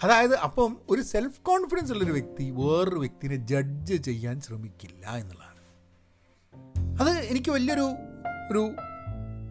അതായത് 0.03 0.35
അപ്പം 0.35 0.77
ഒരു 0.91 1.03
സെൽഫ് 1.03 1.41
കോൺഫിഡൻസ് 1.41 1.93
ഉള്ളൊരു 1.93 2.13
വ്യക്തി 2.13 2.51
വേറൊരു 2.51 2.99
വ്യക്തിനെ 2.99 3.37
ജഡ്ജ് 3.37 3.95
ചെയ്യാൻ 3.95 4.41
ശ്രമിക്കില്ല 4.41 5.07
എന്നുള്ളതാണ്. 5.07 5.61
അത് 7.01 7.11
എനിക്ക് 7.11 7.51
വലിയൊരു 7.51 7.87
ഒരു 8.51 8.71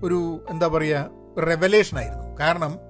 ഒരു 0.03 0.45
എന്താ 0.50 0.67
പറയുക 0.67 1.44
റെവലേഷനായിരുന്നു 1.44 2.38
കാരണം 2.39 2.88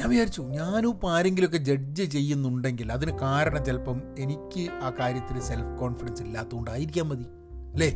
ഞാൻ 0.00 0.10
വിചാരിച്ചു 0.10 0.42
ഞാനും 0.42 0.90
ഇപ്പോൾ 0.90 1.12
ആരെങ്കിലുമൊക്കെ 1.12 1.58
ജഡ്ജ് 1.58 2.02
ചെയ്യുന്നുണ്ടെങ്കിൽ 2.04 2.92
അതിന് 2.92 3.18
കാരണം 3.18 3.64
ചിലപ്പം 3.64 4.02
എനിക്ക് 4.18 4.70
ആ 4.82 4.92
കാര്യത്തിൽ 5.00 5.40
സെൽഫ് 5.40 5.78
കോൺഫിഡൻസ് 5.78 6.22
ഇല്ലാത്തതുകൊണ്ടായിരിക്കാൻ 6.22 7.08
മതി 7.08 7.26
അല്ലേ? 7.72 7.90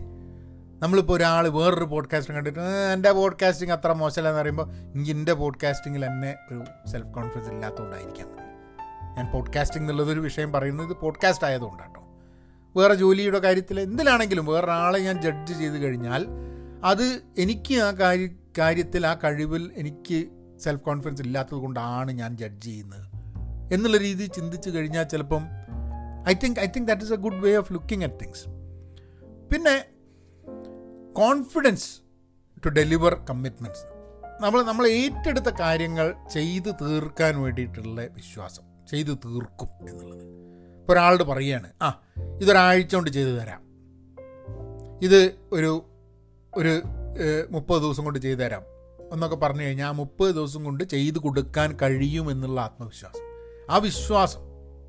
നമ്മളിപ്പോൾ 0.82 1.12
ഒരാൾ 1.16 1.48
വേറൊരു 1.48 1.84
പോഡ്കാസ്റ്റിംഗ് 1.84 2.36
കണ്ടിട്ട് 2.38 2.60
എന്റെ 2.92 3.12
പോഡ്കാസ്റ്റിംഗ് 3.12 3.72
അത്ര 3.72 3.92
മോശമല്ലെന്ന് 3.92 4.40
പറയുമ്പോൾ 4.40 4.66
എനിക്ക് 4.94 5.10
എന്റെ 5.10 5.32
പോഡ്കാസ്റ്റിങ്ങിൽ 5.32 6.06
തന്നെ 6.06 6.34
ഒരു 6.50 6.64
സെൽഫ് 6.88 7.08
കോൺഫിഡൻസ് 7.08 7.50
ഇല്ലാത്തതുകൊണ്ടായിരിക്കാം 7.50 8.28
മതി. 8.28 8.40
ഞാൻ 9.16 9.26
പോഡ്കാസ്റ്റിംഗ് 9.32 9.84
എന്നുള്ളതൊരു 9.84 10.20
വിഷയം 10.20 10.52
പറയുന്നത് 10.52 10.96
പോഡ്കാസ്റ്റ് 10.96 11.46
ആയതുകൊണ്ടാണ് 11.46 11.88
കേട്ടോ 11.88 12.02
വേറെ 12.76 12.94
ജോലിയുടെ 12.94 13.38
കാര്യത്തിൽ 13.38 13.80
എന്തിലാണെങ്കിലും 13.80 14.46
വേറൊരാളെ 14.46 14.98
ഞാൻ 14.98 15.22
ജഡ്ജ് 15.22 15.54
ചെയ്ത് 15.58 15.78
കഴിഞ്ഞാൽ 15.78 16.22
അത് 16.84 17.06
എനിക്ക് 17.38 17.74
ആ 17.80 17.90
കാര്യ 17.92 18.28
കാര്യത്തിൽ 18.58 19.06
ആ 19.06 19.14
കഴിവിൽ 19.24 19.72
എനിക്ക് 19.76 20.18
സെൽഫ് 20.58 20.82
കോൺഫിഡൻസ് 20.82 21.22
ഇല്ലാത്തത് 21.22 21.58
കൊണ്ടാണ് 21.58 22.12
ഞാൻ 22.12 22.36
ജഡ്ജ് 22.36 22.66
ചെയ്യുന്നത്. 22.66 23.06
എന്നുള്ള 23.72 23.96
രീതിയിൽ 23.96 24.28
ചിന്തിച്ച് 24.28 24.70
കഴിഞ്ഞാൽ 24.70 25.02
ചിലപ്പം 25.02 25.42
I 26.28 26.34
think 26.34 26.60
I 26.60 26.66
think 26.66 26.88
that 26.88 27.02
is 27.02 27.12
a 27.12 27.16
good 27.16 27.40
way 27.44 27.56
of 27.56 27.72
looking 27.72 28.04
at 28.04 28.20
things 28.20 28.44
പിന്നെ 29.52 29.84
കോൺഫിഡൻസ് 31.12 32.00
ടു 32.64 32.68
ഡെലിവർ 32.68 33.14
കമ്മിറ്റ്മെന്റ്സ് 33.30 33.84
നമ്മൾ 34.40 34.62
നമ്മൾ 34.62 34.86
ഏറ്റെടുത്ത 34.86 35.48
കാര്യങ്ങൾ 35.60 36.14
ചെയ്തു 36.32 36.70
തീർക്കാൻ 36.70 37.42
വേണ്ടിയിട്ടുള്ള 37.42 38.06
വിശ്വാസം 38.06 38.62
ചെയ്തു 38.86 39.12
തീർക്കും 39.24 39.68
എന്നുള്ളത്. 39.88 40.24
ഇപ്പോൾ 40.80 40.92
ഒരാളോട് 40.92 41.22
പറയുകയാണ് 41.22 41.72
ആ 41.82 42.02
ഇതൊരാഴ്ച 42.40 42.94
കൊണ്ട് 42.94 43.10
ചെയ്തു 43.10 43.28
തരാം. 43.28 43.60
ഇത് 45.02 45.34
ഒരു 45.52 45.84
ഒരു 46.54 46.82
മുപ്പത് 47.50 47.82
ദിവസം 47.82 48.04
കൊണ്ട് 48.04 48.18
ചെയ്തു 48.18 48.38
തരാം. 48.40 48.62
എന്നൊക്കെ 49.12 49.36
പറഞ്ഞു 49.36 49.62
കഴിഞ്ഞാൽ 49.62 49.90
മുപ്പത് 49.90 50.34
ദിവസം 50.34 50.64
കൊണ്ട് 50.64 50.84
ചെയ്തു 50.84 51.18
കൊടുക്കാൻ 51.18 51.78
കഴിയും 51.82 52.30
എന്നുള്ള 52.30 52.60
ആത്മവിശ്വാസം. 52.60 53.24
ആ 53.70 53.76
വിശ്വാസം 53.76 54.40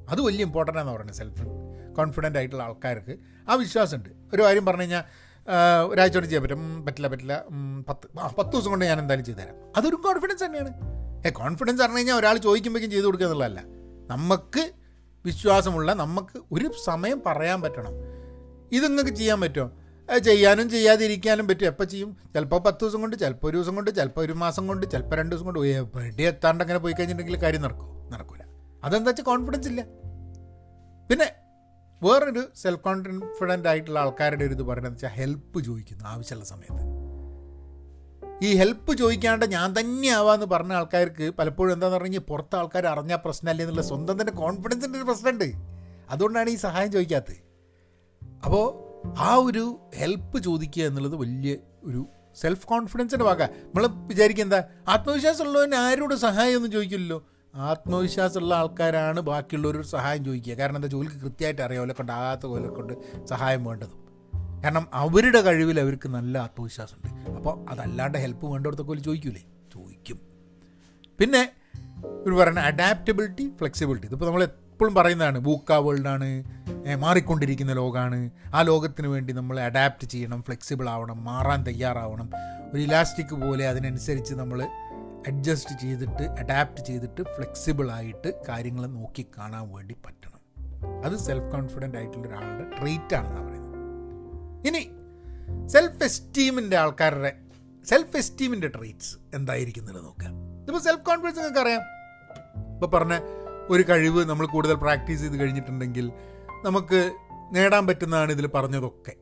അത് 0.09 0.21
വലിയ 0.21 0.45
ഇമ്പോർട്ടന്റ് 0.45 0.79
ആണെന്ന് 0.79 0.93
പറയുന്നത് 0.93 1.15
സെൽഫ് 1.15 1.43
കോൺഫിഡന്റ് 1.97 2.37
ആയിട്ടുള്ള 2.37 2.63
ആൾക്കാർക്ക്. 2.63 3.17
ആ 3.49 3.53
വിശ്വാസമുണ്ട്. 3.53 4.09
ഒരു 4.33 4.43
കാര്യം 4.43 4.65
പറഞ്ഞു 4.65 4.81
കഴിഞ്ഞാൽ 4.81 5.03
ഒരാഴ്ച 5.87 6.13
കൊണ്ട് 6.13 6.29
ചെയ്യാൻ 6.29 6.43
പറ്റും. 6.43 6.85
പറ്റില്ല 6.85 7.07
പറ്റില്ല. 7.07 7.43
പത്ത് 7.89 8.19
ആ 8.19 8.27
പത്ത് 8.37 8.49
ദിവസം 8.49 8.69
കൊണ്ട് 8.69 8.85
ഞാൻ 8.85 8.99
എന്തായാലും 8.99 9.25
ചെയ്തുതരാം 9.25 9.55
അതൊരു 9.77 9.95
കോൺഫിഡൻസ് 9.95 10.43
തന്നെയാണ്. 10.45 10.71
ഏ 11.27 11.29
കോൺഫിഡൻസ് 11.29 11.81
പറഞ്ഞു 11.81 11.97
കഴിഞ്ഞാൽ 11.97 12.15
ഒരാൾ 12.15 12.37
ചോദിക്കുമ്പോഴേക്കും 12.37 12.91
ചെയ്തു 12.91 13.05
കൊടുക്കുക 13.05 13.27
എന്നുള്ളതല്ല. 13.27 13.61
നമുക്ക് 14.09 14.71
വിശ്വാസമുള്ള 15.25 15.93
നമുക്ക് 15.93 16.43
ഒരു 16.51 16.71
സമയം 16.85 17.21
പറയാൻ 17.25 17.61
പറ്റണം. 17.61 17.93
ഇത് 18.71 18.85
നിങ്ങൾക്ക് 18.85 19.17
ചെയ്യാൻ 19.17 19.41
പറ്റുമോ 19.41 19.71
ചെയ്യാനും 20.17 20.69
ചെയ്യാതിരിക്കാനും 20.69 21.47
പറ്റും. 21.47 21.65
എപ്പോൾ 21.65 21.83
ചെയ്യും? 21.83 22.17
ചിലപ്പോൾ 22.33 22.59
പത്ത് 22.59 22.79
ദിവസം 22.81 23.01
കൊണ്ട് 23.01 23.15
ചിലപ്പോൾ 23.15 23.47
ഒരു 23.47 23.57
ദിവസം 23.57 23.75
കൊണ്ട് 23.75 23.91
ചിലപ്പോൾ 23.91 24.21
ഒരു 24.21 24.33
മാസം 24.33 24.67
കൊണ്ട് 24.67 24.91
ചിലപ്പോൾ 24.91 25.15
രണ്ട് 25.15 25.35
ദിവസം 25.35 25.45
കൊണ്ട്. 25.45 25.59
എവിടെ 25.59 26.23
എത്താണ്ട് 26.23 26.63
അങ്ങനെ 26.63 26.79
പോയി 26.79 26.93
കഴിഞ്ഞിട്ടുണ്ടെങ്കിൽ 26.93 27.43
കാര്യം 27.43 27.61
നടക്കും. 27.61 28.09
നടക്കില്ല 28.09 28.45
അതെന്താ 28.83 29.09
വെച്ചാൽ 29.09 29.23
കോൺഫിഡൻസ് 29.23 29.67
ഇല്ല. 29.67 29.81
പിന്നെ 31.09 31.31
വേറൊരു 32.03 32.47
സെൽഫ് 32.55 32.79
കോൺഫിഡന്റ് 32.79 33.69
ആയിട്ടുള്ള 33.69 33.99
ആൾക്കാരുടെ 33.99 34.45
ഒരു 34.45 34.53
ഇത് 34.53 34.63
പറയുന്നത് 34.63 34.93
വെച്ചാൽ 34.93 35.09
ഹെൽപ്പ് 35.09 35.63
ചോദിക്കുന്നു 35.63 36.03
ആവശ്യമുള്ള 36.05 36.45
സമയത്ത്. 36.45 36.95
ഈ 38.45 38.55
ഹെൽപ്പ് 38.55 38.97
ചോദിക്കാണ്ട് 38.97 39.45
ഞാൻ 39.45 39.79
തന്നെ 39.79 40.09
ആവാന്ന് 40.09 40.45
പറഞ്ഞ 40.45 40.73
ആൾക്കാർക്ക് 40.73 41.31
പലപ്പോഴും 41.31 41.73
എന്താണെന്ന് 41.73 41.99
പറഞ്ഞാൽ 41.99 42.19
പുറത്തെ 42.19 42.55
ആൾക്കാർ 42.55 42.87
അറിഞ്ഞാൽ 42.87 43.17
പ്രശ്നമല്ലേ 43.17 43.63
എന്നുള്ള 43.63 43.81
സ്വന്തം 43.81 44.21
തന്നെ 44.21 44.33
കോൺഫിഡൻസിന്റെ 44.33 44.99
ഒരു 44.99 45.05
പ്രശ്നമുണ്ട്. 45.05 45.53
അതുകൊണ്ടാണ് 46.09 46.49
ഈ 46.49 46.55
സഹായം 46.55 46.91
ചോദിക്കാത്തത്. 46.91 47.37
അപ്പോൾ 48.45 48.84
ആ 49.17 49.35
ഒരു 49.35 49.79
ഹെൽപ്പ് 49.95 50.43
ചോദിക്കുക 50.43 50.83
എന്നുള്ളത് 50.83 51.15
വലിയ 51.15 51.57
ഒരു 51.83 52.05
സെൽഫ് 52.35 52.67
കോൺഫിഡൻസിന്റെ 52.67 53.25
ഭാഗമാണ് 53.25 53.51
നമ്മൾ 53.51 53.87
വിചാരിക്കുക 53.87 54.43
എന്താ? 54.43 54.63
ആത്മവിശ്വാസമുള്ളവന് 54.87 55.75
ആരോട് 55.75 56.15
സഹായമൊന്നും 56.15 56.71
ചോദിക്കില്ലല്ലോ? 56.71 57.27
ആത്മവിശ്വാസമുള്ള 57.55 58.55
ആൾക്കാരാണ് 58.55 59.19
ബാക്കിയുള്ളവരോട് 59.19 59.85
സഹായം 59.85 60.25
ചോദിക്കുക. 60.25 60.53
കാരണം 60.53 60.75
എന്താ? 60.75 60.87
ജോലിക്ക് 60.87 61.15
കൃത്യമായിട്ട് 61.15 61.61
അറിയാം 61.61 61.81
അവരെ 61.81 61.93
കൊണ്ട് 61.93 62.11
ആകാത്ത 62.11 62.45
പോലെ 62.45 62.67
കൊണ്ട് 62.67 63.25
സഹായം 63.25 63.65
വേണ്ടതും. 63.65 64.05
കാരണം 64.63 64.87
അവരുടെ 64.93 65.41
കഴിവിൽ 65.41 65.79
അവർക്ക് 65.79 66.09
നല്ല 66.09 66.37
ആത്മവിശ്വാസമുണ്ട്. 66.37 67.31
അപ്പോൾ 67.31 67.69
അതല്ലാണ്ട് 67.69 68.17
ഹെൽപ്പ് 68.17 68.45
വേണ്ടവർത്തൊക്കെ 68.45 68.87
പോലെ 68.87 69.01
ചോദിക്കൂലേ? 69.01 69.41
ചോദിക്കും. 69.73 70.19
പിന്നെ 71.19 71.51
ഇവർ 72.27 72.37
പറയുന്ന 72.37 72.59
അഡാപ്റ്റബിലിറ്റി 72.59 73.51
ഫ്ലെക്സിബിലിറ്റി 73.57 74.07
ഇതിപ്പോൾ 74.07 74.25
നമ്മൾ 74.25 74.43
എപ്പോഴും 74.43 74.95
പറയുന്നതാണ് 74.95 75.39
ബൂക്ക 75.39 75.71
വേൾഡാണ് 75.71 76.43
മാറിക്കൊണ്ടിരിക്കുന്ന 76.93 77.73
ലോകമാണ് 77.73 78.29
ആ 78.53 78.61
ലോകത്തിന് 78.61 79.07
വേണ്ടി 79.07 79.33
നമ്മൾ 79.33 79.59
അഡാപ്റ്റ് 79.59 80.07
ചെയ്യണം 80.07 80.43
ഫ്ലെക്സിബിൾ 80.43 80.89
ആവണം 80.89 81.23
മാറാൻ 81.23 81.65
തയ്യാറാവണം. 81.65 82.29
ഒരു 82.73 82.81
ഇലാസ്റ്റിക് 82.81 83.35
പോലെ 83.41 83.67
അതിനനുസരിച്ച് 83.67 84.33
നമ്മൾ 84.33 84.61
അഡ്ജസ്റ്റ് 85.27 85.79
ചെയ്തിട്ട് 85.79 86.23
അഡാപ്റ്റ് 86.23 86.85
ചെയ്തിട്ട് 86.85 87.21
ഫ്ലെക്സിബിൾ 87.21 87.91
ആയിട്ട് 87.91 88.33
കാര്യങ്ങൾ 88.49 88.85
നോക്കി 88.85 89.25
കാണാൻ 89.37 89.71
വേണ്ടി 89.73 89.95
പറ്റണം. 90.05 90.41
അത് 91.05 91.15
സെൽഫ് 91.17 91.51
കോൺഫിഡന്റ് 91.51 91.97
ആയിട്ടുള്ള 91.97 92.27
ഒരാളുടെ 92.27 92.77
ട്രീറ്റ് 92.79 93.15
ആണെന്ന് 93.15 93.41
പറയുന്നത്. 93.41 93.75
ഇനി 94.67 94.83
സെൽഫ് 95.67 96.03
എസ്റ്റീമിന്റെ 96.03 96.77
ആൾക്കാരുടെ 96.77 97.31
സെൽഫ് 97.87 98.17
എസ്റ്റീമിന്റെ 98.17 98.67
ട്രെയ്റ്റ്സ് 98.67 99.17
എന്തായിരിക്കുന്നത് 99.33 100.05
നോക്കാം. 100.05 100.33
ഇപ്പോൾ 100.67 100.79
സെൽഫ് 100.79 101.05
കോൺഫിഡൻസ് 101.05 101.37
നിങ്ങൾക്ക് 101.37 101.59
അറിയാം 101.59 101.81
ഇപ്പോൾ 102.73 102.87
പറഞ്ഞ 102.87 103.19
ഒരു 103.69 103.83
കഴിവ് 103.89 104.25
നമ്മൾ 104.25 104.45
കൂടുതൽ 104.45 104.73
പ്രാക്ടീസ് 104.73 105.21
ചെയ്ത് 105.21 105.39
കഴിഞ്ഞിട്ടുണ്ടെങ്കിൽ 105.39 106.11
നമുക്ക് 106.65 107.11
നേടാൻ 107.51 107.87
പറ്റുന്നതാണ് 107.87 108.31
ഇതിൽ 108.31 108.47
പറഞ്ഞതൊക്കെ. 108.47 109.15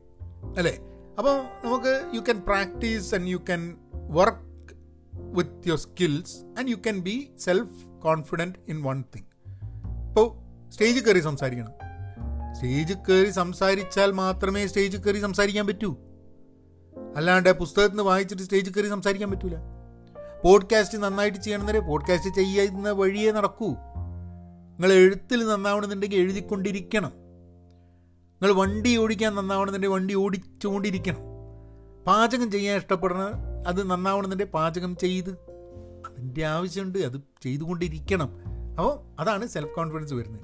അല്ലേ? 0.58 0.78
അപ്പോൾ 1.18 1.66
നമുക്ക് 1.66 2.10
you 2.14 2.20
can 2.20 2.40
practise 2.40 3.14
and 3.14 3.28
you 3.28 3.36
can 3.36 3.76
work 3.94 4.76
with 5.14 5.68
your 5.68 5.78
skills 5.78 6.36
and 6.58 6.68
you 6.68 6.74
can 6.74 6.98
be 6.98 7.30
self 7.38 8.00
confident 8.02 8.58
in 8.68 8.82
one 8.82 9.04
thing 9.16 9.24
ഇപ്പോൾ 10.08 10.44
സ്റ്റേജിൽ 10.70 11.04
കയറി 11.04 11.20
സംസാരിക്കണം. 11.20 11.72
സ്റ്റേജ് 12.54 12.94
കയറി 12.94 13.30
സംസാരിച്ചാൽ 13.30 14.12
മാത്രമേ 14.12 14.66
സ്റ്റേജിൽ 14.66 15.00
കയറി 15.00 15.18
സംസാരിക്കാൻ 15.18 15.66
പറ്റൂ. 15.66 15.96
അല്ലാണ്ട് 17.16 17.52
പുസ്തകത്തിൽ 17.52 17.88
നിന്ന് 17.88 18.02
വായിച്ചിട്ട് 18.02 18.42
സ്റ്റേജിൽ 18.42 18.72
കയറി 18.72 18.88
സംസാരിക്കാൻ 18.88 19.30
പറ്റൂല. 19.30 19.54
പോഡ്കാസ്റ്റ് 20.44 20.98
നന്നായിട്ട് 20.98 21.38
ചെയ്യണമെന്നേ 21.38 21.80
പോഡ്കാസ്റ്റ് 21.80 22.34
ചെയ്യുന്ന 22.34 22.90
വഴിയേ 22.90 23.32
നടക്കൂ. 23.32 23.66
നിങ്ങൾ 23.66 24.92
എഴുത്തിൽ 24.92 25.48
നന്നാവണമെന്നുണ്ടെങ്കിൽ 25.48 26.16
എഴുതിക്കൊണ്ടിരിക്കണം. 26.16 27.23
നിങ്ങൾ 28.44 28.60
വണ്ടി 28.60 28.96
ഓടിക്കാൻ 28.96 29.34
നന്നാവണമെന്നുണ്ടെങ്കിൽ 29.34 29.96
വണ്ടി 29.96 30.14
ഓടിച്ചുകൊണ്ടിരിക്കണം 30.14 31.20
പാചകം 32.06 32.50
ചെയ്യാൻ 32.50 32.76
ഇഷ്ടപ്പെടുന്ന 32.76 33.30
അത് 33.66 33.90
നന്നാവണമെന്നുണ്ടെങ്കിൽ 33.90 34.52
പാചകം 34.52 34.96
ചെയ്ത്. 34.96 35.30
അതിന്റെ 36.08 36.44
ആവശ്യമുണ്ട് 36.44 36.98
അത് 36.98 37.20
ചെയ്തുകൊണ്ടിരിക്കണം. 37.42 38.30
അപ്പോൾ 38.78 39.20
അതാണ് 39.20 39.46
സെൽഫ് 39.46 39.74
കോൺഫിഡൻസ് 39.74 40.14
വരുന്നത്. 40.14 40.42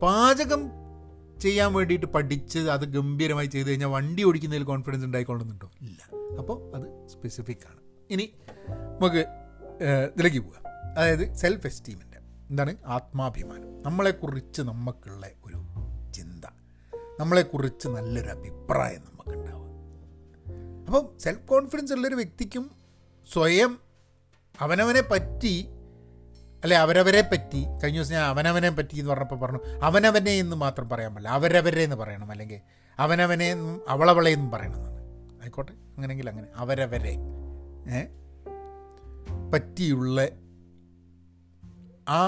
പാചകം 0.00 0.70
ചെയ്യാൻ 1.40 1.72
വേണ്ടിയിട്ട് 1.74 2.06
പഠിച്ച് 2.06 2.58
അത് 2.58 2.84
ഗംഭീരമായി 2.84 3.46
ചെയ്ത് 3.46 3.68
കഴിഞ്ഞാൽ 3.68 3.88
വണ്ടി 3.88 4.22
ഓടിക്കുന്നതിൽ 4.22 4.62
കോൺഫിഡൻസ് 4.62 5.04
ഉണ്ടായിക്കൊള്ളുന്നുണ്ടോ? 5.04 5.70
ഇല്ല. 5.80 6.10
അപ്പോൾ 6.38 6.76
അത് 6.76 7.08
സ്പെസിഫിക് 7.08 7.66
ആണ്. 7.66 7.80
ഇനി 8.10 8.32
നമുക്ക് 9.00 9.22
ഇതിലേക്ക് 10.14 10.38
പോവാം 10.38 10.68
അതായത് 10.98 11.34
സെൽഫ് 11.34 11.66
എസ്റ്റീമിന്റെ 11.66 12.18
എന്താണ്? 12.50 12.76
ആത്മാഭിമാനം. 12.86 13.82
നമ്മളെക്കുറിച്ച് 13.82 14.62
നമുക്കുള്ള 14.62 15.26
ഒരു 15.46 15.69
നമ്മളെക്കുറിച്ച് 17.20 17.88
നല്ലൊരു 17.88 18.28
അഭിപ്രായം 18.28 19.00
നമുക്കുണ്ടാവുക. 19.00 19.66
അപ്പം 20.86 21.18
സെൽഫ് 21.18 21.46
കോൺഫിഡൻസ് 21.46 21.92
ഉള്ളൊരു 21.92 22.14
വ്യക്തിക്കും 22.14 22.70
സ്വയം 23.32 23.78
അവനവനെ 24.60 25.00
പറ്റി 25.00 25.68
അല്ലെ 26.64 26.76
അവരവരെ 26.76 27.20
പറ്റി 27.20 27.64
കഴിഞ്ഞ 27.82 27.98
ദിവസം 27.98 28.12
ഞാൻ 28.12 28.22
അവനവനെ 28.22 28.70
പറ്റി 28.70 28.96
എന്ന് 28.96 29.10
പറഞ്ഞപ്പോൾ 29.10 29.40
പറഞ്ഞു 29.40 29.60
അവനവനെ 29.82 30.30
എന്ന് 30.30 30.56
മാത്രം 30.56 30.88
പറയാൻ 30.88 31.14
പറ്റില്ല 31.14 31.32
അവരവരെ 31.32 31.82
എന്ന് 31.82 31.96
പറയണം 31.96 32.30
അല്ലെങ്കിൽ 32.30 32.60
അവനവനെ 32.98 33.50
എന്നും 33.50 33.80
അവളവളെ 33.88 34.30
എന്നും 34.30 34.50
പറയണമെന്നാണ് 34.50 35.00
ആയിക്കോട്ടെ 35.42 35.72
അങ്ങനെയെങ്കിൽ 35.72 36.28
അങ്ങനെ 36.30 36.48
അവരവരെ 36.54 37.14
പറ്റിയുള്ള 39.50 40.28
ആ 42.08 42.22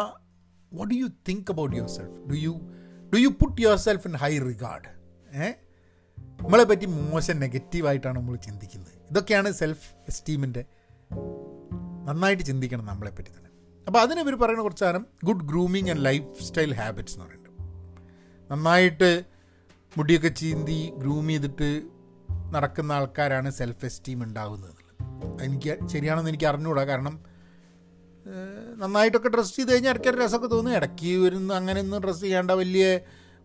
what 0.72 0.94
do 0.94 0.98
you 0.98 1.06
think 1.28 1.50
about 1.50 1.76
yourself 1.88 2.28
do 2.28 2.34
you 2.34 2.54
do 3.12 3.18
you 3.18 3.28
put 3.40 3.62
yourself 3.76 4.08
in 4.08 4.14
high 4.16 4.38
regard 4.38 4.88
ഏ? 5.36 5.48
നമ്മളെ 6.40 6.64
പറ്റി 6.64 6.86
മോശം 6.86 7.40
നെഗറ്റീവായിട്ടാണ് 7.40 8.18
നമ്മൾ 8.18 8.36
ചിന്തിക്കുന്നത്. 8.36 8.92
ഇതൊക്കെയാണ് 9.10 9.52
സെൽഫ് 9.52 10.08
എസ്റ്റീമിന്റെ 10.08 10.62
നന്നായിട്ട് 12.04 12.42
ചിന്തിക്കണം 12.42 12.86
നമ്മളെപ്പറ്റി 12.86 13.30
തന്നെ. 13.30 13.50
അപ്പോൾ 13.86 14.00
അതിന് 14.00 14.20
ഇവർ 14.20 14.34
പറയുന്ന 14.34 14.62
കുറച്ച് 14.62 14.84
സാധനം 14.84 15.06
good 15.24 15.44
grooming 15.44 15.90
and 15.90 16.04
lifestyle 16.42 16.74
habits 16.74 17.14
എന്ന് 17.14 17.26
പറയുന്നുണ്ട് 17.26 17.50
നന്നായിട്ട് 18.50 19.10
മുടിയൊക്കെ 19.96 20.28
ചീന്തി 20.28 20.92
ഗ്രൂം 20.98 21.28
ചെയ്തിട്ട് 21.28 21.68
നടക്കുന്ന 22.50 22.92
ആൾക്കാരാണ് 22.92 23.50
സെൽഫ് 23.50 23.84
എസ്റ്റീം 23.84 24.22
ഉണ്ടാകുന്നത് 24.22 24.78
എനിക്ക് 25.42 25.88
ശരിയാണെന്ന് 25.88 26.30
എനിക്ക് 26.30 26.44
അറിഞ്ഞുകൂടാ 26.44 26.84
കാരണം 26.84 27.14
നന്നായിട്ടൊക്കെ 28.76 29.28
ഡ്രസ്സ് 29.28 29.56
ചെയ്ത് 29.56 29.72
കഴിഞ്ഞാൽ 29.72 29.90
ഇടയ്ക്ക് 29.90 30.18
രസമൊക്കെ 30.18 30.46
തോന്നും. 30.46 30.76
ഇടയ്ക്ക് 30.76 31.18
വരുന്ന 31.18 31.54
അങ്ങനെയൊന്നും 31.54 32.02
ഡ്രസ്സ് 32.02 32.20
ചെയ്യേണ്ട 32.20 32.50
വലിയ 32.50 33.00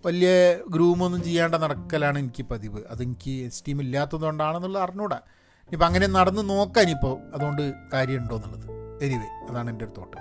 വലിയ 0.05 0.57
ഗ്രൂമൊന്നും 0.69 1.23
ചെയ്യാണ്ട 1.23 1.55
നടക്കലാണ് 1.55 2.19
എനിക്ക് 2.19 2.43
പതിവ്. 2.43 2.81
അതെനിക്ക് 2.89 3.31
എസ്റ്റീം 3.31 3.81
ഇല്ലാത്തതുകൊണ്ടാണെന്നുള്ളത് 3.81 4.83
അറിഞ്ഞൂടാ. 4.83 5.15
ഇനിയിപ്പോൾ 5.59 5.85
അങ്ങനെ 5.85 6.07
നടന്ന് 6.07 6.49
നോക്കാൻ 6.49 6.83
ഇനിയിപ്പോൾ 6.83 7.33
അതുകൊണ്ട് 7.33 7.73
കാര്യമുണ്ടോ 7.93 8.35
എന്നുള്ളത് 8.35 8.67
എനിവേ 9.05 9.51
അതാണ് 9.51 9.69
എന്റെ 9.69 9.85
ഒരു 9.85 9.93
thought 9.97 10.17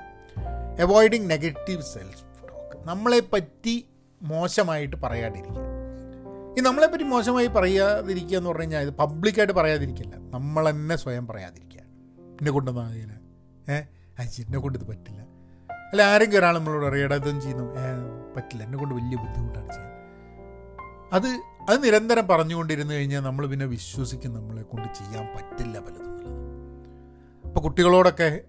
avoiding 0.83 1.31
negative 1.31 1.83
self 1.83 2.23
talk 2.49 2.89
നമ്മളെ 2.89 3.21
പറ്റി 3.33 3.87
മോശമായിട്ട് 4.23 4.97
പറയാണ്ടിരിക്കുക 4.97 5.63
ഈ 6.59 6.61
നമ്മളെപ്പറ്റി 6.61 7.05
മോശമായി 7.05 7.47
പറയാതിരിക്കുക 7.47 8.37
എന്ന് 8.37 8.51
പറഞ്ഞു 8.51 8.63
കഴിഞ്ഞാൽ 8.63 8.81
ഇത് 8.81 8.91
പബ്ലിക്കായിട്ട് 8.91 9.53
പറയാതിരിക്കില്ല. 9.53 10.17
നമ്മൾ 10.17 10.71
തന്നെ 10.71 10.97
സ്വയം 10.97 11.27
പറയാതിരിക്കുക. 11.27 11.81
എന്നെ 12.41 12.51
കൊണ്ടൊന്നും 12.51 12.85
ആകില്ല 12.85 13.13
ഏ? 13.73 13.83
അച്ഛൻ 14.19 14.45
എന്നെ 14.45 14.59
കൊണ്ട് 14.59 14.79
ഇത് 14.79 14.87
പറ്റില്ല. 14.89 15.21
അല്ല 15.71 16.03
ആരെങ്കിലും 16.03 16.39
ഒരാൾ 16.39 16.59
നമ്മളോട് 16.59 16.87
അറിയാം 16.87 17.15
ഇതൊന്നും 17.15 17.43
ചെയ്യുന്നു. 17.43 17.75
പറ്റില്ല. 18.37 18.65
എന്നെ 18.65 18.79
കൊണ്ട് 18.79 18.95
വലിയ 18.95 19.17
ബുദ്ധിമുട്ടാണ് 19.17 19.69
ചെയ്യാൻ. 19.69 19.93
അത് 21.13 21.27
അത് 21.71 21.85
നിരന്തരം 21.85 22.29
പറഞ്ഞുകൊണ്ടിരുന്നു 22.29 22.95
കഴിഞ്ഞാൽ 22.95 23.21
നമ്മൾ 23.21 23.47
പിന്നെ 23.47 23.67
വിശ്വസിക്കും 23.67 24.35
നമ്മളെ 24.35 24.63
കൊണ്ട് 24.63 24.89
ചെയ്യാൻ 24.95 25.27
പറ്റില്ല 25.37 25.79
പലതും 25.79 26.07
അപ്പോൾ 27.47 27.61
കുട്ടികളോടൊക്കെ 27.61 28.41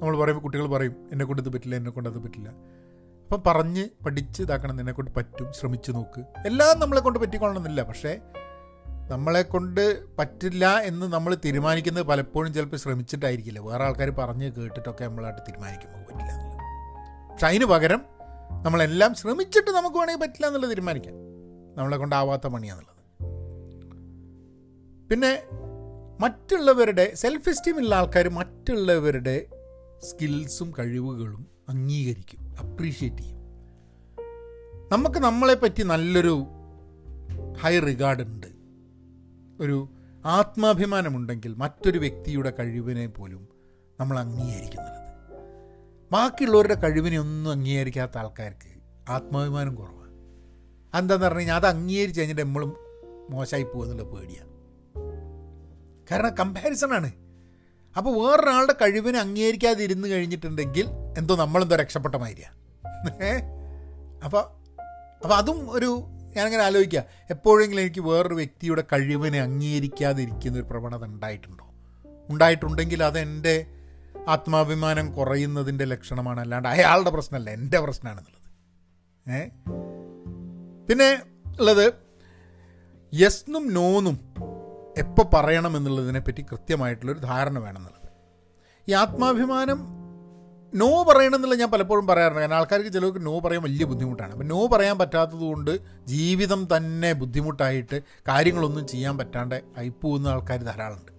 നമ്മൾ 0.00 0.18
പറയുമ്പോൾ 0.18 0.42
കുട്ടികൾ 0.42 0.66
പറയും 0.66 1.08
എന്നെ 1.12 1.24
കൊണ്ട് 1.24 1.42
ഇത് 1.42 1.48
പറ്റില്ല 1.48 1.76
എന്നെ 1.76 1.90
കൊണ്ട് 1.90 2.08
അത് 2.08 2.18
പറ്റില്ല. 2.18 2.48
അപ്പം 3.24 3.42
പറഞ്ഞ് 3.46 3.88
പഠിച്ച് 4.04 4.42
ഇതാക്കണം 4.42 4.80
എന്നെ 4.80 4.92
കൊണ്ട് 4.92 5.10
പറ്റും 5.10 5.52
ശ്രമിച്ചു 5.52 5.92
നോക്ക്. 5.92 6.24
എല്ലാം 6.46 6.80
നമ്മളെ 6.80 7.00
കൊണ്ട് 7.00 7.18
പറ്റിക്കൊള്ളണമെന്നില്ല. 7.18 7.82
പക്ഷേ 7.82 8.20
നമ്മളെ 9.10 9.42
കൊണ്ട് 9.42 10.16
പറ്റില്ല 10.16 10.78
എന്ന് 10.78 11.06
നമ്മൾ 11.06 11.36
തീരുമാനിക്കുന്നത് 11.44 12.02
പലപ്പോഴും 12.02 12.54
ചിലപ്പോൾ 12.54 12.76
ശ്രമിച്ചിട്ടായിരിക്കില്ല. 12.76 13.58
വേറെ 13.58 13.84
ആൾക്കാർ 13.84 14.10
പറഞ്ഞ് 14.10 14.52
കേട്ടിട്ടൊക്കെ 14.52 15.04
നമ്മളായിട്ട് 15.04 15.40
തീരുമാനിക്കുമ്പോൾ 15.40 15.98
പറ്റില്ല 15.98 16.32
എന്നുള്ളത്. 16.32 17.32
പക്ഷെ 17.32 17.46
അതിന് 17.46 17.64
പകരം 17.64 18.02
നമ്മളെല്ലാം 18.64 19.14
ശ്രമിച്ചിട്ട് 19.14 19.70
നമുക്ക് 19.70 19.96
വേണമെങ്കിൽ 19.96 20.22
പറ്റില്ല 20.22 20.46
എന്നുള്ളത് 20.46 20.70
തീരുമാനിക്കാം. 20.70 21.14
നമ്മളെ 21.76 21.96
കൊണ്ടാവാത്ത 21.96 22.46
പണിയാന്നുള്ളത് 22.46 23.00
പിന്നെ 25.10 25.42
മറ്റുള്ളവരുടെ 26.20 27.12
സെൽഫ് 27.14 27.48
എസ്റ്റീം 27.48 27.76
ഉള്ള 27.76 27.94
ആൾക്കാർ 27.94 28.28
മറ്റുള്ളവരുടെ 28.28 29.46
സ്കിൽസും 30.02 30.72
കഴിവുകളും 30.78 31.46
അംഗീകരിക്കും 31.68 32.56
അപ്രീഷിയേറ്റ് 32.60 33.22
ചെയ്യും. 33.22 33.38
നമുക്ക് 34.92 35.18
നമ്മളെ 35.18 35.54
പറ്റി 35.54 35.82
നല്ലൊരു 35.82 36.46
ഹൈ 37.60 37.78
റിഗാർഡ് 37.78 38.22
ഉണ്ട്. 38.22 38.49
ഒരു 39.60 39.76
ആത്മാഭിമാനമുണ്ടെങ്കിൽ 40.24 41.54
മറ്റൊരു 41.56 41.98
വ്യക്തിയുടെ 41.98 42.50
കഴിവിനെ 42.58 43.06
പോലും 43.06 43.42
നമ്മൾ 44.00 44.18
അംഗീകരിക്കുന്നുള്ളത് 44.18 44.96
ബാക്കിയുള്ളവരുടെ 46.10 46.74
കഴിവിനെ 46.74 47.18
ഒന്നും 47.20 47.52
അംഗീകരിക്കാത്ത 47.52 48.18
ആൾക്കാർക്ക് 48.18 48.70
ആത്മാഭിമാനം 49.08 49.74
കുറവാണ് 49.74 49.98
എന്താന്ന് 50.94 51.26
പറഞ്ഞു 51.26 51.38
കഴിഞ്ഞാൽ 51.38 51.54
അത് 51.54 51.66
അംഗീകരിച്ച് 51.66 52.20
കഴിഞ്ഞിട്ട് 52.20 52.42
നമ്മളും 52.42 52.70
മോശമായി 53.30 53.62
പോകുന്നുള്ള 53.62 54.02
പേടിയാണ് 54.02 54.48
കാരണം 56.10 56.34
കമ്പാരിസൺ 56.34 56.94
ആണ്. 56.94 57.10
അപ്പോൾ 57.96 58.12
വേറൊരാളുടെ 58.20 58.72
കഴിവിനെ 58.82 59.18
അംഗീകരിക്കാതെ 59.18 59.84
ഇരുന്ന് 59.84 60.08
കഴിഞ്ഞിട്ടുണ്ടെങ്കിൽ 60.08 60.86
എന്തോ 61.18 61.36
നമ്മളെന്തോ 61.36 61.76
രക്ഷപ്പെട്ട 61.76 62.14
മാതിരിയാണ് 62.16 62.56
അപ്പോൾ 64.24 64.42
അപ്പോൾ 65.22 65.34
അതും 65.34 65.70
ഒരു 65.70 65.90
ഞാനങ്ങനെ 66.36 66.62
ആലോചിക്കുക 66.62 67.04
എപ്പോഴെങ്കിലും 67.30 67.82
എനിക്ക് 67.82 68.00
വേറൊരു 68.00 68.34
വ്യക്തിയുടെ 68.34 68.84
കഴിവിനെ 68.92 69.40
അംഗീകരിക്കാതിരിക്കുന്ന 69.40 70.58
ഒരു 70.58 70.64
പ്രവണത 70.64 71.04
ഉണ്ടായിട്ടുണ്ടോ? 71.04 71.64
ഉണ്ടായിട്ടുണ്ടെങ്കിൽ 72.30 73.02
അതെന്റെ 73.02 73.66
ആത്മാഭിമാനം 74.28 75.12
കുറയുന്നതിന്റെ 75.12 75.84
ലക്ഷണമാണ്. 75.84 76.40
അല്ലാണ്ട് 76.40 76.68
അയാളുടെ 76.68 77.10
പ്രശ്നമല്ല 77.10 77.50
എന്റെ 77.50 77.80
പ്രശ്നമാണെന്നുള്ളത്. 77.80 78.40
ഏ? 79.32 79.48
പിന്നെ 80.88 81.22
ഉള്ളത് 81.60 81.92
യസ്നും 83.14 83.74
നോന്നും 83.74 84.20
എപ്പോൾ 84.98 85.30
പറയണം 85.34 85.76
എന്നുള്ളതിനെ 85.76 86.20
പറ്റി 86.20 86.42
കൃത്യമായിട്ടുള്ളൊരു 86.42 87.18
ധാരണ 87.18 87.58
വേണമെന്നുള്ളത് 87.58 88.10
ഈ 88.88 88.92
ആത്മാഭിമാനം 88.94 89.99
നോ 90.74 91.02
പറയണമെന്നുള്ള 91.02 91.54
ഞാൻ 91.54 91.70
പലപ്പോഴും 91.70 92.06
പറയാറുണ്ട്. 92.06 92.40
കാരണം 92.40 92.56
ആൾക്കാർക്ക് 92.56 92.92
ചിലർക്ക് 92.92 93.26
നോ 93.26 93.40
പറയാൻ 93.40 93.62
വലിയ 93.62 93.84
ബുദ്ധിമുട്ടാണ്. 93.84 94.32
അപ്പം 94.32 94.48
നോ 94.48 94.66
പറയാൻ 94.66 94.98
പറ്റാത്തത് 94.98 95.40
കൊണ്ട് 95.40 95.78
ജീവിതം 96.06 96.68
തന്നെ 96.76 97.12
ബുദ്ധിമുട്ടായിട്ട് 97.12 98.00
കാര്യങ്ങളൊന്നും 98.28 98.86
ചെയ്യാൻ 98.86 99.18
പറ്റാണ്ട് 99.18 99.62
അയിപ്പോകുന്ന 99.76 100.28
ആൾക്കാർ 100.28 100.62
ധാരാളമുണ്ട്. 100.62 101.12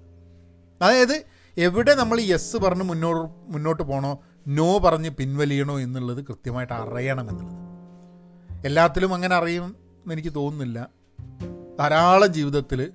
അതായത് 0.84 1.24
എവിടെ 1.58 1.94
നമ്മൾ 1.94 2.20
യെസ് 2.20 2.58
പറഞ്ഞ് 2.58 2.84
മുന്നോട്ട് 2.84 3.54
മുന്നോട്ട് 3.54 3.84
പോകണോ 3.84 4.20
നോ 4.48 4.78
പറഞ്ഞ് 4.78 5.10
പിൻവലിയണോ 5.10 5.80
എന്നുള്ളത് 5.80 6.26
കൃത്യമായിട്ട് 6.26 6.74
അറിയണം 6.74 7.30
എന്നുള്ളത് 7.30 7.62
എല്ലാത്തിലും 8.66 9.14
അങ്ങനെ 9.14 9.36
അറിയും 9.36 9.66
എന്ന് 9.66 10.14
എനിക്ക് 10.14 10.36
തോന്നുന്നില്ല. 10.36 10.90
ധാരാളം 11.80 12.34
ജീവിതത്തിൽ 12.34 12.92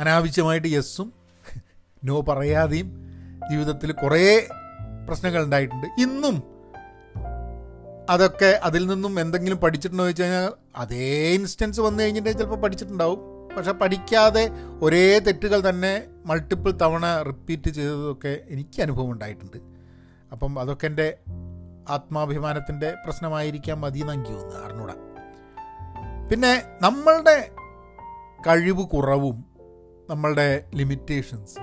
അനാവശ്യമായിട്ട് 0.00 0.68
യെസ്സും 0.68 1.12
നോ 2.04 2.20
പറയാതെയും 2.20 2.92
ജീവിതത്തിൽ 3.50 3.92
കുറേ 3.92 4.48
പ്രശ്നങ്ങൾ 5.06 5.44
ഉണ്ടായിട്ടുണ്ട്. 5.44 5.86
ഇന്നും 6.00 6.36
അതൊക്കെ 8.10 8.60
അതിൽ 8.62 8.86
നിന്നും 8.86 9.20
എന്തെങ്കിലും 9.20 9.58
പഠിച്ചിട്ടുണ്ടോ 9.58 10.02
എന്ന് 10.02 10.10
വെച്ച് 10.10 10.22
കഴിഞ്ഞാൽ 10.22 10.52
അതേ 10.76 11.08
ഇൻസ്റ്റൻസ് 11.34 11.80
വന്നു 11.80 12.02
കഴിഞ്ഞിട്ടുണ്ടെങ്കിൽ 12.02 12.44
ചിലപ്പോൾ 12.44 12.62
പഠിച്ചിട്ടുണ്ടാവും. 12.62 13.20
പക്ഷെ 13.56 13.72
പഠിക്കാതെ 13.72 14.44
ഒരേ 14.82 15.18
തെറ്റുകൾ 15.18 15.68
തന്നെ 15.68 15.92
മൾട്ടിപ്പിൾ 16.26 16.70
തവണ 16.70 17.06
റിപ്പീറ്റ് 17.22 17.70
ചെയ്തതൊക്കെ 17.70 18.40
എനിക്ക് 18.48 18.82
അനുഭവം 18.82 19.10
ഉണ്ടായിട്ടുണ്ട്. 19.12 19.58
അപ്പം 20.32 20.60
അതൊക്കെ 20.60 20.86
എന്റെ 20.86 21.08
ആത്മാഭിമാനത്തിന്റെ 21.88 22.94
പ്രശ്നമായിരിക്കാം 23.04 23.80
മതി 23.80 23.98
എന്ന് 23.98 24.12
എനിക്ക് 24.12 24.32
അറിഞ്ഞൂടാ 24.64 24.94
പിന്നെ 26.30 26.52
നമ്മളുടെ 26.82 27.50
കഴിവ് 28.46 28.84
കുറവും 28.86 29.36
നമ്മളുടെ 30.10 30.64
ലിമിറ്റേഷൻസ് 30.74 31.58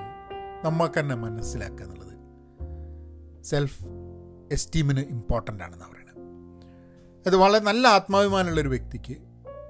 നമുക്ക് 0.65 0.99
തന്നെ 0.99 1.15
മനസ്സിലാക്കുക 1.15 1.83
എന്നുള്ളത് 1.83 2.12
സെൽഫ് 3.43 3.83
എസ്റ്റീമിന് 4.51 4.99
ഇമ്പോർട്ടന്റ് 4.99 5.63
ആണെന്ന് 5.63 5.85
പറയുന്നത്. 5.85 6.03
അത് 7.27 7.35
വളരെ 7.35 7.65
നല്ല 7.65 7.87
ആത്മാഭിമാനമുള്ളൊരു 7.87 8.67
വ്യക്തിക്ക് 8.67 9.17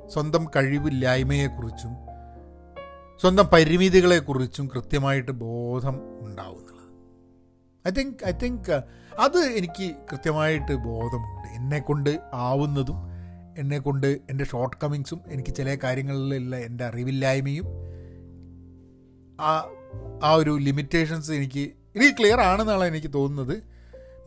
സ്വന്തം 0.09 0.47
കഴിവില്ലായ്മയെക്കുറിച്ചും 0.55 1.89
സ്വന്തം 3.21 3.43
പരിമിതികളെക്കുറിച്ചും 3.43 4.69
കൃത്യമായിട്ട് 4.75 5.31
ബോധം 5.31 5.99
ഉണ്ടാവും 6.21 6.59
എന്നുള്ളത് 6.59 6.83
ഐ 7.87 7.91
തിങ്ക് 7.91 8.25
ഐ 8.27 8.31
തിങ്ക് 8.31 8.71
അത് 9.19 9.37
എനിക്ക് 9.37 9.95
കൃത്യമായിട്ട് 10.11 10.75
ബോധമുണ്ട്. 10.75 11.47
എന്നെക്കൊണ്ട് 11.47 12.19
ആവുന്നതും 12.33 12.95
എന്നെക്കൊണ്ട് 13.57 14.07
എന്റെ 14.29 14.45
ഷോർട്ട് 14.45 14.77
കമ്മിങ്സും 14.83 15.21
എനിക്ക് 15.27 15.55
ചില 15.55 15.77
കാര്യങ്ങളിലുള്ള 15.83 16.55
എന്റെ 16.55 16.83
അറിവില്ലായ്മയും 16.85 17.65
ആ 19.41 19.69
ആ 20.23 20.33
ഒരു 20.33 20.57
ലിമിറ്റേഷൻസ് 20.57 21.31
എനിക്ക് 21.31 21.71
എനിക്ക് 21.95 22.17
ക്ലിയർ 22.19 22.41
ആണെന്നാണ് 22.41 22.83
എനിക്ക് 22.83 23.13
തോന്നുന്നത്. 23.13 23.55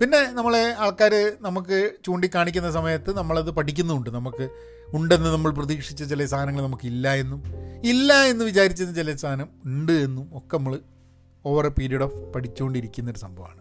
പിന്നെ 0.00 0.32
നമ്മളെ 0.32 0.72
ആൾക്കാർ 0.72 1.36
നമുക്ക് 1.40 1.92
ചൂണ്ടിക്കാണിക്കുന്ന 2.06 2.70
സമയത്ത് 2.70 3.16
നമ്മളത് 3.16 3.50
പഠിക്കുന്നുമുണ്ട് 3.50 4.10
നമുക്ക് 4.10 4.48
ഉണ്ടെന്ന് 4.94 5.30
നമ്മൾ 5.30 5.50
പ്രതീക്ഷിച്ച 5.50 6.02
ചില 6.04 6.24
സാധനങ്ങൾ 6.24 6.62
നമുക്ക് 6.62 6.86
ഇല്ല 6.86 7.14
എന്നും 7.14 7.42
ഇല്ല 7.84 8.12
എന്ന് 8.22 8.44
വിചാരിച്ച 8.44 8.82
ചില 8.82 9.14
സാധനം 9.14 9.48
ഉണ്ട് 9.64 9.92
എന്നും 9.92 10.36
ഒക്കെ 10.36 10.56
നമ്മൾ 10.56 10.80
ഓവർ 11.44 11.66
എ 11.66 11.68
പീരീഡ് 11.68 12.02
ഓഫ് 12.02 12.18
പഠിച്ചുകൊണ്ടിരിക്കുന്നൊരു 12.34 13.18
സംഭവമാണ്. 13.18 13.60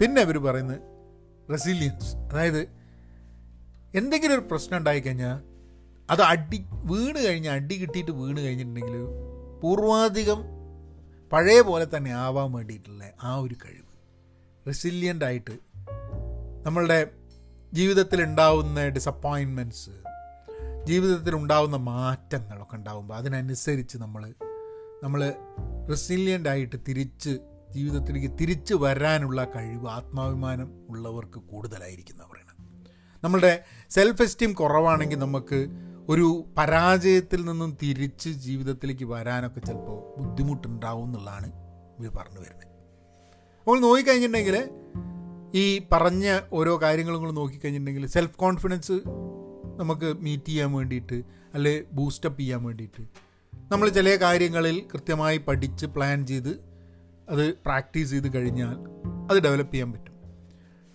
പിന്നെ 0.00 0.22
അവർ 0.22 0.38
പറയുന്നത് 0.38 0.80
റെസിലിയൻസ് 1.52 2.16
അതായത് 2.16 2.68
എന്തെങ്കിലും 3.94 4.34
ഒരു 4.34 4.40
പ്രശ്നം 4.40 4.78
ഉണ്ടായിക്കഴിഞ്ഞാൽ 4.78 5.36
അത് 6.10 6.22
അടി 6.22 6.64
വീണ് 6.84 7.18
കഴിഞ്ഞാൽ 7.26 7.52
അടി 7.52 7.74
കിട്ടിയിട്ട് 7.74 8.10
വീണ് 8.10 8.40
കഴിഞ്ഞിട്ടുണ്ടെങ്കിൽ 8.40 8.96
പൂർവാധികം 9.60 10.57
പഴയ 11.32 11.60
പോലെ 11.60 11.86
തന്നെ 11.96 12.10
ആവാൻ 12.10 12.52
വേണ്ടിയിട്ടുള്ള 12.52 13.12
ആ 13.22 13.36
ഒരു 13.36 13.54
കഴിവ്. 13.54 13.88
റെസിലിയന്റ് 14.66 15.24
ആയിട്ട് 15.24 15.58
നമ്മളുടെ 16.66 17.10
ജീവിതത്തിൽ 17.72 18.22
ഉണ്ടാവുന്ന 18.22 18.88
ഡിസപ്പോയിൻമെന്റ്സ് 18.88 19.90
ജീവിതത്തിൽ 20.84 21.34
ഉണ്ടാവുന്ന 21.34 21.76
മാറ്റങ്ങളൊക്കെ 21.76 22.76
ഉണ്ടാകുമ്പോൾ 22.76 23.14
അതിനനുസരിച്ച് 23.14 23.98
നമ്മൾ 23.98 24.34
നമ്മൾ 25.02 25.34
റെസിലിയന്റ് 25.90 26.48
ആയിട്ട് 26.48 26.76
തിരിച്ച് 26.88 27.38
ജീവിതത്തിലേക്ക് 27.70 28.38
തിരിച്ചു 28.40 28.74
വരാനുള്ള 28.74 29.44
കഴിവ് 29.44 29.88
ആത്മാഭിമാനം 29.88 30.86
ഉള്ളവർക്ക് 30.88 31.40
കൂടുതലായിരിക്കും 31.40 32.16
പറയുന്നത്. 32.18 32.84
നമ്മളുടെ 33.24 33.64
സെൽഫ് 33.90 34.22
എസ്റ്റീം 34.22 34.52
കുറവാണെങ്കിൽ 34.52 35.18
നമുക്ക് 35.18 35.66
ഒരു 36.08 36.44
പരാജയത്തിൽ 36.58 37.44
നിന്നും 37.44 37.78
തിരിച്ച് 37.82 38.28
ജീവിതത്തിലേക്ക് 38.28 39.04
വരാനൊക്കെ 39.04 39.60
ചിലപ്പോൾ 39.60 39.98
ബുദ്ധിമുട്ടുണ്ടാവും 40.18 41.04
എന്നുള്ളതാണ് 41.04 41.48
ഇവർ 41.98 42.10
പറഞ്ഞു 42.16 42.40
വരുന്നത്. 42.40 42.64
അപ്പോൾ 43.58 43.80
നോക്കിക്കഴിഞ്ഞിട്ടുണ്ടെങ്കിൽ 43.80 44.56
ഈ 45.54 45.64
പറഞ്ഞ 45.92 46.38
ഓരോ 46.52 46.80
കാര്യങ്ങളും 46.82 47.20
കൂടെ 47.20 47.32
നോക്കിക്കഴിഞ്ഞിട്ടുണ്ടെങ്കിൽ 47.32 48.06
സെൽഫ് 48.06 48.36
കോൺഫിഡൻസ് 48.36 48.96
നമുക്ക് 49.76 50.08
മീറ്റ് 50.22 50.44
ചെയ്യാൻ 50.44 50.72
വേണ്ടിയിട്ട് 50.72 51.22
അല്ലെ 51.54 51.84
ബൂസ്റ്റപ്പ് 51.92 52.40
ചെയ്യാൻ 52.40 52.64
വേണ്ടിയിട്ട് 52.64 53.02
നമ്മൾ 53.72 53.88
ചില 53.88 54.16
കാര്യങ്ങളിൽ 54.16 54.76
കൃത്യമായി 54.92 55.38
പഠിച്ച് 55.38 55.86
പ്ലാൻ 55.86 56.26
ചെയ്ത് 56.26 56.52
അത് 57.30 57.54
പ്രാക്ടീസ് 57.54 58.10
ചെയ്ത് 58.10 58.36
കഴിഞ്ഞാൽ 58.36 58.76
അത് 59.30 59.38
ഡെവലപ്പ് 59.42 59.72
ചെയ്യാൻ 59.72 59.92
പറ്റും. 59.92 60.07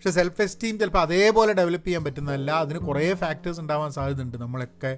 പക്ഷെ 0.06 0.16
സെൽഫ് 0.16 0.42
എസ്റ്റീം 0.42 0.80
ചിലപ്പോൾ 0.80 1.00
അതേപോലെ 1.00 1.54
ഡെവലപ്പ് 1.54 1.88
ചെയ്യാൻ 1.88 2.04
പറ്റുന്നതല്ല. 2.04 2.52
അതിന് 2.52 2.80
കുറേ 2.80 3.14
ഫാക്ടേഴ്സ് 3.14 3.60
ഉണ്ടാവാൻ 3.60 3.92
സാധ്യതയുണ്ട്. 3.92 4.38
നമ്മളൊക്കെ 4.38 4.98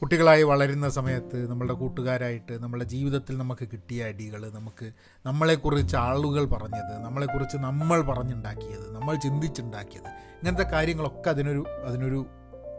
കുട്ടികളായി 0.00 0.42
വളരുന്ന 0.42 0.88
സമയത്ത് 0.88 1.50
നമ്മളുടെ 1.50 1.72
കൂട്ടുകാരായിട്ട് 1.72 2.62
നമ്മളുടെ 2.62 2.84
ജീവിതത്തിൽ 2.84 3.38
നമുക്ക് 3.38 3.68
കിട്ടിയ 3.72 4.04
അടികൾ 4.04 4.50
നമുക്ക് 4.50 4.92
നമ്മളെക്കുറിച്ച് 5.26 5.96
ആളുകൾ 5.96 6.44
പറഞ്ഞത് 6.44 6.98
നമ്മളെക്കുറിച്ച് 6.98 7.56
നമ്മൾ 7.56 8.00
പറഞ്ഞുണ്ടാക്കിയത് 8.00 8.96
നമ്മൾ 8.96 9.14
ചിന്തിച്ചുണ്ടാക്കിയത് 9.14 10.08
ഇങ്ങനത്തെ 10.08 10.62
കാര്യങ്ങളൊക്കെ 10.62 11.30
അതിനൊരു 11.30 11.64
അതിനൊരു 11.84 12.26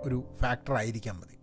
ഒരു 0.04 0.23
ഫാക്ടർ 0.43 0.73
ആയിരിക്കാൻ 0.73 1.15
മതി. 1.15 1.39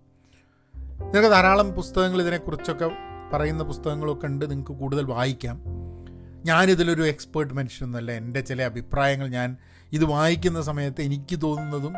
നിങ്ങൾക്ക് 1.04 1.28
ധാരാളം 1.28 1.72
പുസ്തകങ്ങൾ 1.72 2.22
ഇതിനെക്കുറിച്ചൊക്കെ 2.22 2.90
പറയുന്ന 3.32 3.62
പുസ്തകങ്ങളൊക്കെ 3.62 4.26
ഉണ്ട്. 4.26 4.50
നിങ്ങൾക്ക് 4.50 4.72
കൂടുതൽ 4.72 5.04
വായിക്കാം. 5.04 5.62
ഞാനിതിലൊരു 6.44 7.02
എക്സ്പേർട്ട് 7.02 7.54
മനുഷ്യനൊന്നുമല്ല. 7.54 8.12
എന്റെ 8.12 8.40
ചില 8.40 8.62
അഭിപ്രായങ്ങൾ 8.62 9.28
ഞാൻ 9.28 9.56
ഇത് 9.92 10.04
വായിക്കുന്ന 10.04 10.62
സമയത്ത് 10.62 11.00
എനിക്ക് 11.02 11.42
തോന്നുന്നതും 11.42 11.94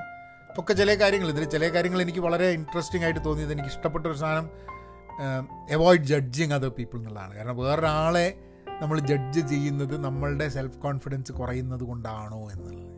ഒക്കെ 0.59 0.72
ചില 0.72 0.94
കാര്യങ്ങൾ. 0.94 1.29
ഇതിൽ 1.31 1.44
ചില 1.44 1.68
കാര്യങ്ങൾ 1.74 2.03
എനിക്ക് 2.03 2.18
വളരെ 2.18 2.51
ഇൻട്രസ്റ്റിംഗ് 2.51 3.05
ആയിട്ട് 3.05 3.24
തോന്നിയത് 3.24 3.53
എനിക്ക് 3.53 3.68
ഇഷ്ടപ്പെട്ട 3.68 4.07
ഒരു 4.07 4.18
സാധനം 4.18 4.51
അവോയ്ഡ് 5.72 6.03
ജഡ്ജിങ് 6.03 6.53
അതർ 6.53 6.68
പീപ്പിൾ 6.68 6.98
എന്നുള്ളതാണ്. 6.98 7.35
കാരണം 7.35 7.57
വേറൊരാളെ 7.57 8.40
നമ്മൾ 8.83 8.98
ജഡ്ജ് 8.98 9.40
ചെയ്യുന്നത് 9.40 10.05
നമ്മളുടെ 10.05 10.48
സെൽഫ് 10.48 10.79
കോൺഫിഡൻസ് 10.79 11.33
കുറയുന്നത് 11.33 11.81
കൊണ്ടാണോ 11.81 12.51
എന്നുള്ളത്. 12.51 12.94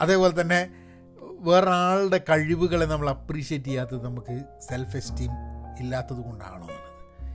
അതേപോലെ 0.00 0.40
തന്നെ 0.40 0.70
വേറൊരാളുടെ 1.40 2.20
കഴിവുകളെ 2.28 2.86
നമ്മൾ 2.86 3.10
അപ്രീഷിയേറ്റ് 3.10 3.64
ചെയ്യാത്തത് 3.64 4.04
നമുക്ക് 4.04 4.44
സെൽഫ് 4.70 4.96
എസ്റ്റീം 4.96 5.32
ഇല്ലാത്തത് 5.78 6.16
കൊണ്ടാണോ 6.16 6.64
എന്നുള്ളത്. 6.64 6.92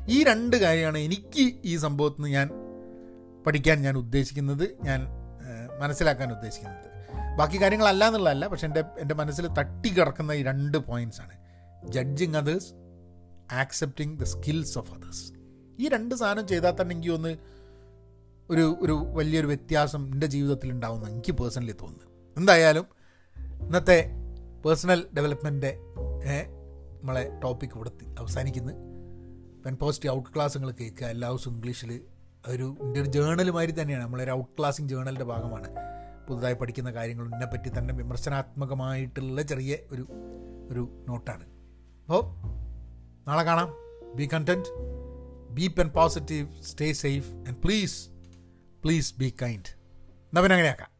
ഈ 0.09 0.23
രണ്ട് 0.23 0.55
കാര്യമാണ് 0.55 0.97
എനിക്ക് 0.97 1.61
ഈ 1.65 1.77
സംഭവത്തിൽ 1.77 2.21
നിന്ന് 2.21 2.37
ഞാൻ 2.37 2.49
പഠിക്കാൻ 3.45 3.81
ഞാൻ 3.81 3.97
ഉദ്ദേശിക്കുന്നത്. 3.97 4.75
ഞാൻ 4.83 5.20
മനസ്സിലാക്കാൻ 5.81 6.31
ഉദ്ദേശിക്കുന്നത്. 6.31 6.87
ബാക്കി 7.37 7.57
കാര്യങ്ങളല്ല 7.61 8.03
എന്നുള്ളതല്ല 8.07 8.47
പക്ഷെ 8.47 8.65
എന്റെ 8.67 8.83
എന്റെ 8.99 9.15
മനസ്സിൽ 9.15 9.47
തട്ടി 9.59 9.89
കിടക്കുന്ന 9.89 10.31
ഈ 10.31 10.43
രണ്ട് 10.43 10.77
പോയിന്റ്സാണ് 10.77 11.35
judging 11.89 12.37
others 12.37 12.73
accepting 13.51 14.19
the 14.19 14.23
skills 14.23 14.77
of 14.77 14.91
others 14.93 15.25
ഈ 15.79 15.89
രണ്ട് 15.89 16.15
സാധനം 16.15 16.47
ചെയ്താൽ 16.47 16.73
തന്നെ 16.81 16.93
എനിക്ക് 16.93 17.11
ഒന്ന് 17.11 17.31
ഒരു 18.49 18.65
ഒരു 18.81 18.95
വലിയൊരു 19.17 19.47
വ്യത്യാസം 19.47 20.01
എന്റെ 20.13 20.27
ജീവിതത്തിൽ 20.27 20.71
ഉണ്ടാവുമെന്ന് 20.71 21.09
എനിക്ക് 21.09 21.31
പേഴ്സണലി 21.31 21.75
തോന്നുന്നു. 21.81 22.07
എന്തായാലും 22.37 22.85
ഇന്നത്തെ 23.61 23.97
പേഴ്സണൽ 24.65 25.07
ഡെവലപ്മെന്റ് 25.17 25.71
നമ്മളെ 27.01 27.23
ടോപ്പിക് 27.43 27.75
ഇവിടെ 27.75 27.91
അവസാനിക്കുന്നു. 28.19 28.73
പെൻ 29.65 29.75
പോസിറ്റീവ് 29.75 30.13
ഔട്ട് 30.13 30.29
ക്ലാസ്സുകൾ 30.35 30.71
കേൾക്കുക. 30.71 31.07
എല്ലാ 31.07 31.29
ദിവസവും 31.29 31.53
ഇംഗ്ലീഷിൽ 31.55 31.91
ഒരു 32.47 32.77
എന്റെ 32.81 32.99
ഒരു 33.01 33.07
ജേണൽ 33.07 33.49
മാതിരി 33.49 33.81
തന്നെയാണ്. 33.81 34.03
നമ്മളൊരു 34.03 34.31
ഔട്ട് 34.31 34.51
ക്ലാസിങ് 34.59 34.89
ജേണലിന്റെ 34.89 35.25
ഭാഗമാണ്. 35.25 35.69
പുതുതായി 36.27 36.53
പഠിക്കുന്ന 36.53 36.91
കാര്യങ്ങൾ 36.91 37.27
ഇതിനെപ്പറ്റി 37.27 37.77
തന്നെ 37.77 37.93
വിമർശനാത്മകമായിട്ടുള്ള 37.93 39.41
ചെറിയ 39.41 39.77
ഒരു 39.91 40.07
ഒരു 40.69 41.05
നോട്ടാണ്. 41.07 41.43
അപ്പോൾ 42.05 42.23
നാളെ 43.27 43.43
കാണാം. 43.43 43.69
Be 44.15 44.29
content 44.33 44.69
be 45.53 45.67
open 45.67 45.87
positive 45.87 46.63
stay 46.63 46.93
safe 46.93 47.31
and 47.31 47.57
please 47.57 48.09
please 48.83 49.15
be 49.19 49.33
kind 49.41 49.69
എന്നാൽ 49.69 50.41
പിന്നെ 50.41 50.55
അങ്ങനെയാക്കാം. 50.55 50.90